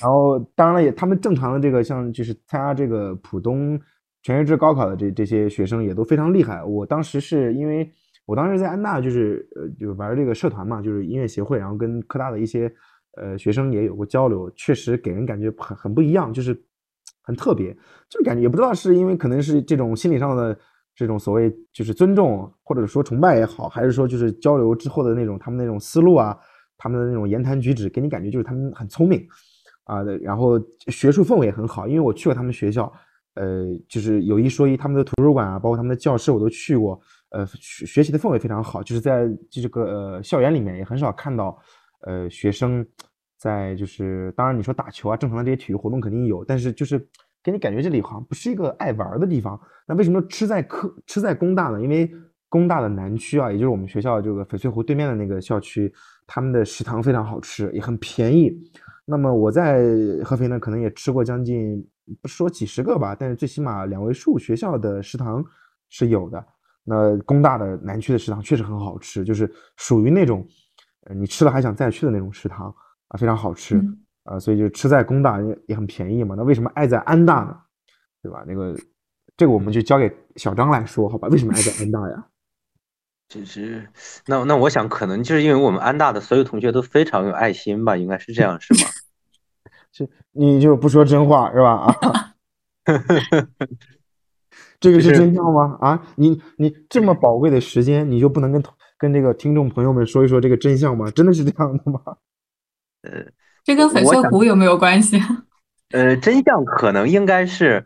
[0.02, 3.78] 然后当然了，也他们正常的这个像就是参加这个浦东
[4.24, 6.64] 全日制高考的这这些学生也都非常厉害。
[6.64, 7.92] 我当时是因为
[8.26, 12.72] 我当时在安大就是呃就玩这个社团嘛，就是音乐协会，然后跟科大的一些
[13.18, 16.58] 呃学生也有过交流，确实给人感觉很很不一样，就是
[17.24, 17.76] 很特别，
[18.10, 20.58] 就感觉也不知道是因为可能是这种心理上的。
[21.00, 26.38] 这种所谓就是尊重，或者说崇拜也好，还是说就是交流之后的那种他们那种思路啊，
[26.78, 29.26] 他们的那种言谈举止，给你感觉就是他们很聪明
[29.86, 31.88] 啊，然后学术氛围也很好。
[31.88, 32.92] 因为我去过他们学校，
[33.36, 38.84] 呃，就是有一说一，他们的图书馆啊，包括他们的教室我都去过，呃，学学习的氛围非常好。
[38.84, 41.58] 就是在这个呃校园里面也很少看到，
[42.02, 42.86] 呃，学生
[43.38, 47.08] 在就是当然你说打球啊，正常的这些体育活动肯定有，但是就是。
[47.44, 49.60] 给你感觉这里好像不是一个爱玩的地方。
[49.88, 51.82] 那为什么吃在科吃在工大呢？
[51.82, 52.12] 因为
[52.48, 55.94] 工大的南区啊，也就是我们学校这个翡翠湖对面的那个校区，
[56.26, 58.52] 他们的食堂非常好吃，也很便宜。
[59.06, 59.84] 那么我在
[60.24, 61.84] 合肥呢，可能也吃过将近
[62.22, 65.44] 不说几十个吧，但是最起码两位数学校的食堂
[65.90, 66.44] 是有的。
[66.84, 70.46] 那工大的南区的食堂确实很好吃，就是属于那种
[71.06, 72.74] 呃你吃了还想再去的那种食堂
[73.10, 73.80] 啊，非常好吃。
[74.30, 76.36] 啊，所以就吃在工大也也很便宜嘛。
[76.38, 77.58] 那为什么爱在安大呢？
[78.22, 78.44] 对吧？
[78.46, 78.78] 那个
[79.36, 81.28] 这个我们就交给小张来说，好吧？
[81.30, 82.28] 为什么爱在安大呀？
[83.30, 83.88] 其实，
[84.28, 88.90] 那那我想可能就是因为我们安大的所有同学都非常有爱心吧，应该是这样，是吗？
[89.92, 91.74] 是，你就不说真话是吧？
[91.76, 91.96] 啊，
[94.80, 95.78] 这个是真相吗？
[95.82, 98.64] 啊，你你这么宝贵的时间，你就不能跟
[98.98, 101.10] 跟这个听众朋友们说一说这个真相吗？
[101.12, 102.02] 真的是这样的吗？
[103.02, 103.26] 呃。
[103.70, 105.22] 这跟翡翠湖有没有关系？
[105.92, 107.86] 呃，真相可能应该是，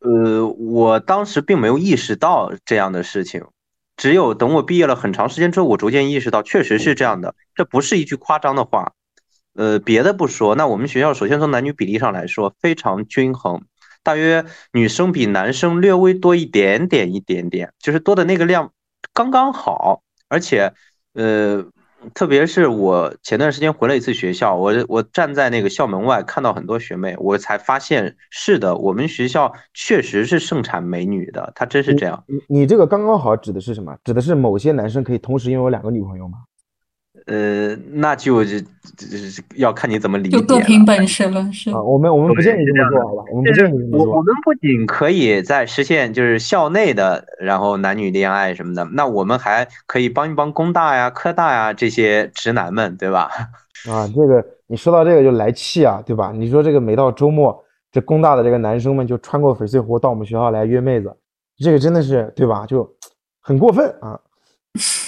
[0.00, 3.44] 呃，我当时并没有意识到这样的事情，
[3.96, 7.36] 只有等我毕业了很长时间之后，我逐渐意识到确实是这样的。
[7.54, 8.90] 这不是一句夸张的话。
[9.54, 13.62] 呃，别的不说，那我们学校首先从男女比例上来说非常均衡，
[14.02, 18.72] 大约女生比男生略微多一点点，一点点，就是多的那个量
[19.12, 20.72] 刚刚好，而且，
[21.12, 21.64] 呃。
[22.12, 32.22] 特别是我前段时间回了一次学校，我我站在那个校门外看到很多学妹，我才发现是的，我们学校确实是盛产美女的，它真是这样。
[32.26, 33.96] 你你这个刚刚好指的是什么？
[34.04, 36.38] 指的是某些男生可以同时拥有两个女朋友吗？
[37.26, 38.56] 呃，那就就
[39.56, 41.80] 要看你怎么理解就各凭本事了，是啊。
[41.80, 43.24] 我们我们不建议这么做，好吧？
[43.32, 44.06] 我们不建议这么做。
[44.06, 53.30] 我我们不仅可以在实现就是校内的，然后男女恋爱什么的，那我们还可以帮一帮工大呀、科大呀这些直男们，对吧？
[53.88, 56.30] 啊，这个你说到这个就来气啊，对吧？
[56.34, 57.58] 你说这个每到周末，
[57.90, 61.16] 这工大的这个男生们就穿过翡翠湖到我们学校来约妹子，
[61.56, 62.66] 这个真的是对吧？
[62.66, 62.86] 就
[63.40, 64.20] 很过分啊。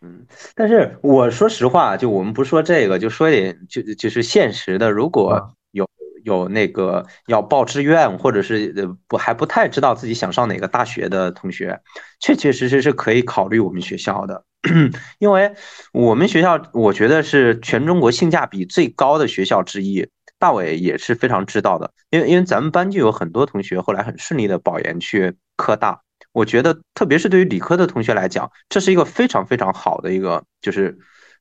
[0.00, 5.88] 嗯，但是我说实话，就我们不说这个，就说一点就就是现实的，如果有
[6.24, 11.80] 有那个要报志愿，或者是呃不还不太知道自己想上哪个大学的同学，
[12.20, 14.44] 确确实实是可以考虑我们学校的，
[15.18, 15.52] 因为
[15.92, 20.08] 我们学校我觉得是全中国性价比最高的学校之一。
[20.40, 26.02] 大伟也是非常知道的，因为因为咱们班就有很多同学后来很顺利的保研去科大。
[26.32, 30.96] 我觉得，特别是对于理科的同学来讲，这是一个非常非常好的一个就是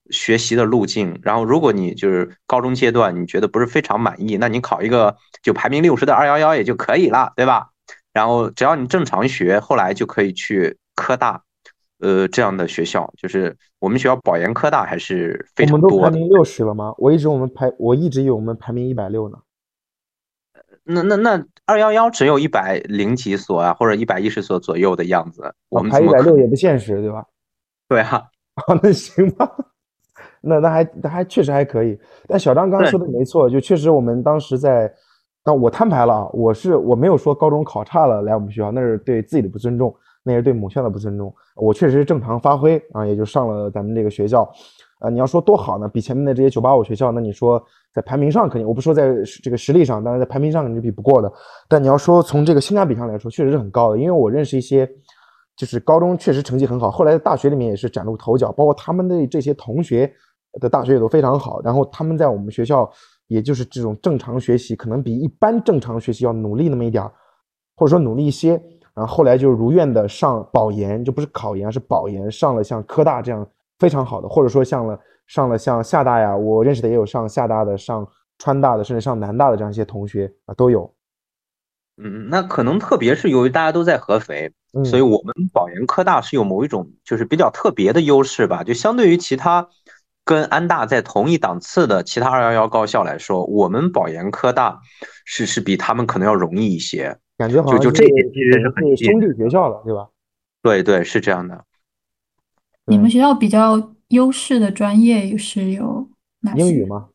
[0.09, 1.19] 学习的路径。
[1.21, 7.69] 然后，如果你就是高中阶段你觉得不是非常满意，那你考一个就排名六十的二幺幺也就可以了，对吧？
[8.13, 11.43] 然后只要你正常学，后来就可以去科大，
[11.99, 13.13] 呃，这样的学校。
[13.17, 15.89] 就是我们学校保研科大还是非常多。
[15.89, 16.93] 我们都排名六十了吗？
[16.97, 19.38] 我一直我们排，我一直以为我们排名一百六呢。
[20.88, 25.53] 那那那二幺幺只有一百零几所啊，或者一百一十所左右的样子。
[25.69, 27.25] 我们排一百六也不现实，对吧？
[27.89, 28.23] 对啊，
[28.55, 29.49] 啊，那行吧，
[30.41, 31.99] 那那还那还确实还可以。
[32.27, 34.91] 但小张刚刚说的没错，就确实我们当时在，
[35.43, 41.33] 但我摊牌了啊，我是我没有说高中考差了来我们学校，那是对自己的不尊重，那是对母校的不尊重。
[41.55, 44.49] 我确实是正常发挥啊，也就上了咱们这个学校。
[45.00, 45.88] 啊，你要说多好呢？
[45.88, 51.32] 比前面的这些九八五学校，那你说在排名上肯定，我不说在这个实力上，当然在排名上肯定比不过的。
[51.68, 53.98] 但你要说从这个性价比上来说，确实是很高的。
[53.98, 54.89] 因为我认识一些，
[55.56, 60.12] 就是高中确实成绩很好，后来在大学里面也是崭露头角，包括他们的这些同学
[60.60, 61.62] 的大学也都非常好。
[61.62, 62.89] 然后他们在我们学校，
[63.28, 67.12] 也就是这种正常学习，可能比一般正常学习要努力那么一点儿，
[67.76, 68.60] 或者说努力一些。
[68.95, 73.48] 然后后来就如愿的上保研，就不是考研，是保研，上了像科大这样。
[73.80, 78.07] 非常好的，或者说像了上了像厦大呀，我认识的也有上厦大的、上
[78.38, 80.93] 川大的，甚至上南大的这样一些同学啊，都有。
[82.01, 84.51] 嗯，那可能特别是由于大家都在合肥，
[84.86, 88.63] 所以我们保研科大是有某一种就是比较特别的优势吧？
[88.63, 89.67] 就相对于其他
[90.23, 94.80] 跟安大在同一档次的其他二幺幺高校来说，我们保研科大
[95.25, 97.17] 是是比他们可能要容易一些。
[97.36, 100.07] 感觉好像就这一点其实是很兄弟学校了，对吧？
[100.61, 101.63] 对对，是这样的。
[102.88, 106.07] 你们学校比较优势的专业是有
[106.39, 106.61] 哪些？
[106.61, 107.09] 英语吗？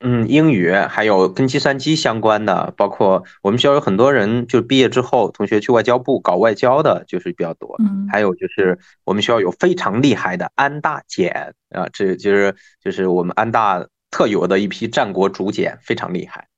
[0.00, 7.76] 嗯，英语还有跟计算机相关的，包括我们学校有很多人，就毕业之后同学去外交部搞外交的，就是比较多。
[7.78, 16.48] 嗯，还有就是我们学校有非常厉害的安大检啊，这就是就是我们安大特有的一批战国竹简，非常厉害。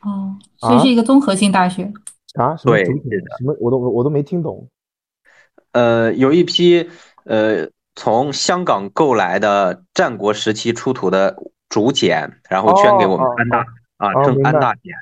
[0.00, 1.92] 哦，所以是一个综合性大学。
[2.34, 2.56] 啊？
[2.64, 2.92] 对，什
[3.44, 3.54] 么？
[3.60, 4.66] 我都我都没听懂。
[5.72, 6.88] 呃，有一批。
[7.26, 11.36] 呃，从香港购来的战国时期出土的
[11.68, 13.58] 竹简，然后捐给我们安大
[13.96, 14.94] 啊，正安大简。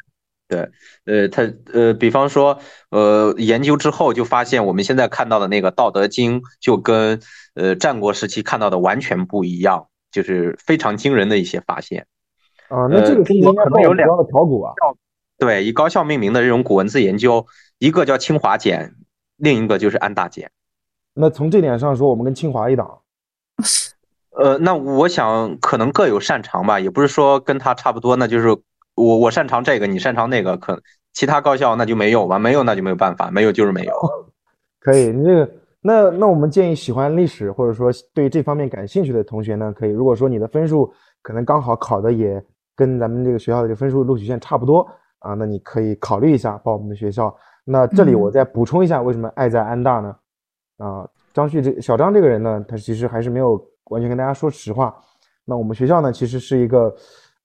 [0.47, 0.71] 对，
[1.07, 2.59] 呃，他呃，比方说，
[2.91, 7.21] 呃，研究之后就发现，我们现在看到的那个《道德经》就跟
[7.55, 12.07] 呃战国时期看到的完全不一样，就是非常惊人的一些发现。
[12.69, 14.73] 啊，那这个中间可能有两个考古啊。
[15.39, 17.47] 对，以高校命名的这种古文字研究，
[17.79, 18.95] 一个叫清华简，
[19.37, 20.51] 另一个就是安大简。
[21.15, 22.99] 那从这点上说，我们跟清华一档。
[24.37, 28.49] 呃，那我想可能各有擅长吧，也不是说跟他差不多，那就是
[28.97, 30.77] 我我擅长这个，你擅长那个，可
[31.13, 33.95] 其他高校那就没有吧，没有那就没有办法，没有就是没有。
[34.81, 35.51] 可以，你这个
[35.81, 40.93] 那那我们建议喜欢历史或者说对这方面感兴趣的同学呢，可以，如果说你的分数
[41.23, 42.45] 可能刚好考的也
[42.75, 44.85] 跟咱们这个学校的这分数录取线差不多
[45.21, 47.33] 啊，那你可以考虑一下报我们的学校。
[47.65, 50.15] 那这里我再补充一下，为什么爱在安大呢？
[50.79, 53.53] 啊，张旭这小张这个人呢，他其实还是没有
[53.91, 54.95] 完全跟大家说实话。
[55.45, 56.95] 那我们学校呢，其实是一个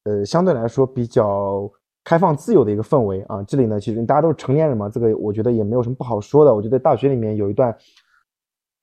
[0.06, 1.70] 呃相对来说比较
[2.04, 3.44] 开放自由的一个氛围啊。
[3.44, 6.54] 这里呢，其实大家都是成年人嘛，这个我觉得也没有什么不好说的。
[6.54, 7.76] 我觉得大学里面有一段，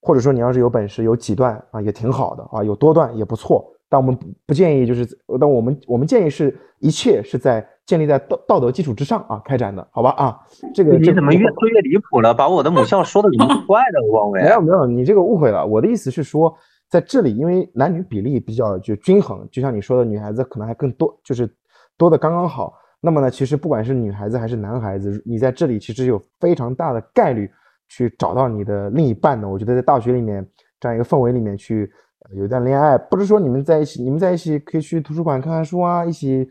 [0.03, 3.73] 或者说你要是有本事有几段啊，也挺好的啊，有多段也不错。
[3.89, 5.07] 但我们不建议就是，
[5.41, 7.67] 但我们我们建议是一切是在。
[7.87, 10.37] 建立在道道德基础之上啊，开展的好吧啊，
[10.75, 12.35] 这个你怎么越说越离谱了？
[12.35, 14.43] 把我的母校说的怎么 怪的，王伟？
[14.43, 15.65] 没有没有，你这个误会了。
[15.65, 16.53] 我的意思是说，
[16.91, 21.49] 在这里，因为男女比例比较就均衡，就像你说的，女孩子可能还更多，就是
[21.97, 22.75] 多的刚刚好。
[23.01, 27.49] 那么呢，其实不管是女孩子还是男孩子，你在这里其实有非常大的概率
[27.89, 29.49] 去找到你的另一半的。
[29.49, 30.45] 我觉得在大学里面
[30.81, 31.89] 这样一个氛围里面去
[32.35, 36.49] 有一段恋爱，不是说你们在一起，你们在一起可以去图书馆看看书啊，一起。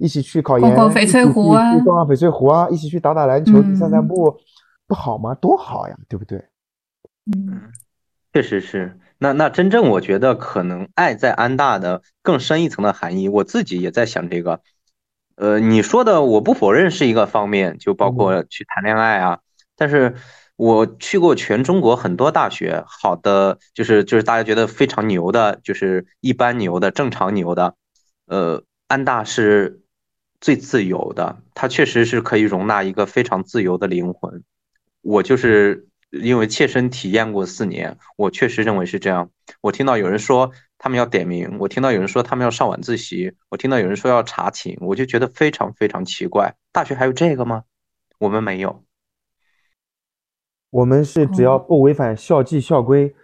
[0.00, 4.34] 一起去考研，逛逛翡翠湖啊，逛逛翡翠湖啊，一起去打打篮球，散散步，
[4.86, 5.34] 不好吗？
[5.34, 6.38] 多好呀，对不对？
[7.36, 7.70] 嗯，
[8.32, 8.98] 确实是。
[9.18, 14.60] 那那真正我觉得可能爱在安大的更深一层的含义，我自己也在想这个。
[15.36, 19.40] 呃，你说的我不否认是一个方面，就包括去谈恋爱啊。
[19.76, 20.14] 但是
[20.56, 27.74] 我去过全中国很多大学，好的就是就是大家觉得非常牛的，就是一般牛的、正常牛的，
[28.26, 29.80] 呃，安大是
[30.40, 34.42] 最自由的，它确实是可以容纳一个非常自由的灵魂。
[35.02, 39.30] 我就是因为切身体验过四年，我确实认为是这样。
[39.60, 46.54] 我听到有人说他们要点名，我听到有人说他们要上晚自习，我听到有人说要查寝，我就觉得非常非常奇怪。
[46.72, 47.64] 大学还有这个吗？
[48.18, 48.84] 我们没有。
[50.70, 53.14] 我们是只要不违反校纪校规，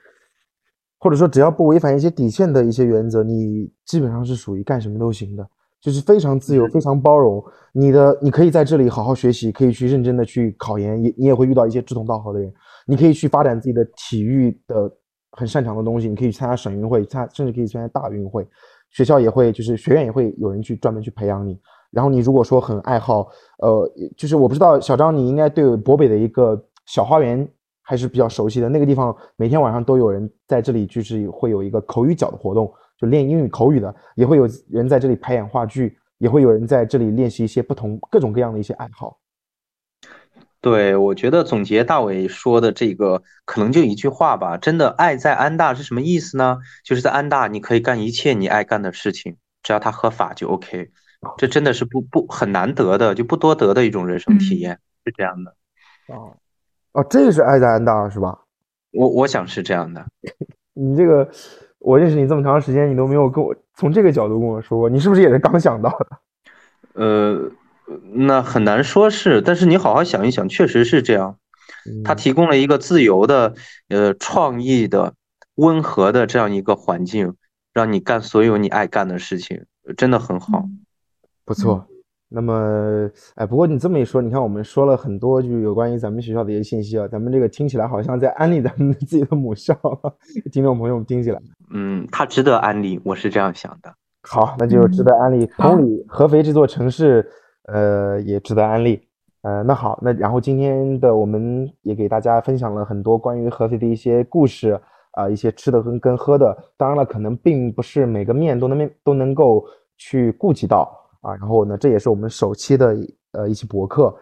[0.99, 5.49] 或者说只要不违反一些底线的一些原则，你基本上是属于干什么都行的，
[5.81, 7.43] 就是非常自由、非常包容。
[7.73, 12.53] 你的你可以在这里好好学习，可以去认真的去考研，也你也会遇到一些志同道合的人。
[12.87, 14.91] 你可以去发展自己的体育的
[15.33, 18.47] 很擅长的东西，你可以去参加省运会，参甚至可以参加大运会。
[18.91, 21.59] 学校也会就是学院也会有人去专门去培养你。
[21.91, 23.29] 然后你如果说很爱好，
[23.59, 26.63] 呃，就是我不知道小张，你应该对博北的一个。
[26.87, 27.45] 小花园
[27.83, 39.19] 还是比较熟悉的那个地方，每天晚上都有人在这里，就是会有一个口语角的活动，就练英语口语的，也会有人在这里排演话剧，也会有人在这里练习一些不同各种各样的一些爱好。
[40.61, 46.59] 对，我觉得总结大伟说的这个，可能就一句话吧，真的爱在安大是什么意思呢？
[46.83, 50.91] 就是在安大你可以干一切你爱干的事情，只要它合法就 OK。
[51.37, 55.55] 这真的是不不很难得的，就不多得的一种人生体验，是这样的。
[56.09, 56.37] 哦。
[56.93, 58.39] 哦，这个是爱在安大是吧？
[58.93, 60.05] 我我想是这样的。
[60.75, 61.31] 你这个，
[61.87, 66.19] 我认识你这么长时间，你都没有跟我从这个角度跟我说过，你是不是也是刚想到的？
[67.01, 67.49] 呃，
[68.13, 71.39] 那很难说是，但是你好好想一想，确实是这样。
[72.05, 73.55] 它提供了一个自由的、
[73.89, 75.15] 呃，创意的、
[75.55, 77.37] 温和的这样一个环境，
[77.73, 79.65] 让你干所有你爱干的事情，
[79.97, 80.65] 真的很好，
[81.45, 81.87] 不错。
[82.29, 89.75] 那么，哎，不过你这么一说，你看我们说了很多，就是有关于咱们学校的一些信息啊，咱们这个听起来好像在安利咱们自己的母校，
[90.53, 91.41] 听众朋友们听起来，
[91.71, 93.95] 嗯，它值得安利，我是这样想的。
[94.23, 95.47] 好，那就值得安利。
[95.57, 97.25] 同理，合肥这座城市，
[97.69, 99.01] 呃，也值得安利。
[99.43, 104.77] 呃，那好，那然后今天的我们也给大家分享了很多关于合肥的一些故事
[105.13, 106.57] 啊，一些吃的跟跟喝的。
[106.77, 109.65] 当然了，可能并不是每个面都能面都能够
[109.97, 110.93] 去顾及到。
[111.27, 112.97] 啊，然后呢，这也是我们首期的
[113.33, 114.15] 呃一期博客。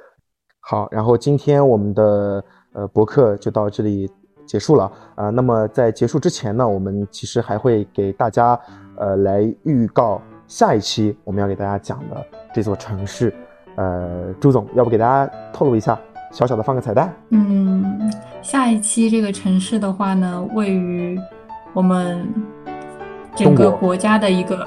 [0.60, 4.10] 好，然后今天我们的呃博客就到这里
[4.46, 5.28] 结束了啊。
[5.28, 8.58] 那么在结束之前呢，我们其实还会给大家
[8.96, 12.24] 呃来预告下一期我们要给大家讲的
[12.54, 13.30] 这座城市。
[13.76, 16.00] 呃，朱总，要不给大家透露一下，
[16.32, 17.14] 小小的放个彩蛋？
[17.28, 18.10] 嗯，
[18.40, 21.20] 下一期这个城市的话呢，位于
[21.74, 22.26] 我们。
[23.34, 24.66] 整个国家的一个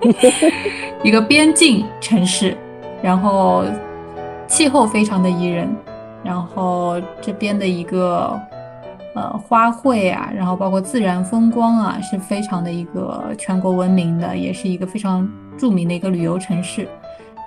[1.02, 2.56] 一个边境城市，
[3.02, 3.64] 然后
[4.46, 5.68] 气候非常的宜人，
[6.22, 8.38] 然后这边的一个
[9.14, 16.88] 呃花卉啊，然后包括自然风光啊，是非常的一个全国闻名的，也是一个非常著名的一个旅游城市。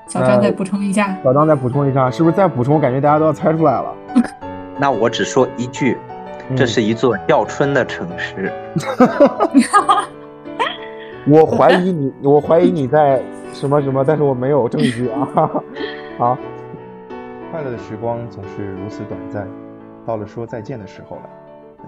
[0.07, 2.75] 小张再补充一下，小张再补充一下，是不是再补充？
[2.75, 3.93] 我感觉大家都要猜出来了。
[4.79, 5.97] 那我只说一句，
[6.55, 8.51] 这是一座叫春的城市。
[11.27, 13.21] 我怀疑你， 我怀疑你在
[13.53, 15.27] 什么什么，但是我没有证据啊。
[16.17, 16.37] 好，
[17.51, 19.47] 快乐的时光总是如此短暂，
[20.05, 21.29] 到了说再见的时候了。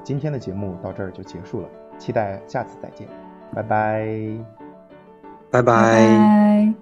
[0.03, 1.67] 今天的节目到这儿就结束了，
[1.97, 3.07] 期待下次再见，
[3.53, 4.07] 拜拜，
[5.51, 6.73] 拜拜。